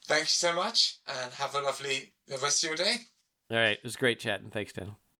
[0.06, 2.12] Thank you so much, and have a lovely
[2.42, 2.96] rest of your day.
[3.50, 4.96] all right it was great chatting thanks dan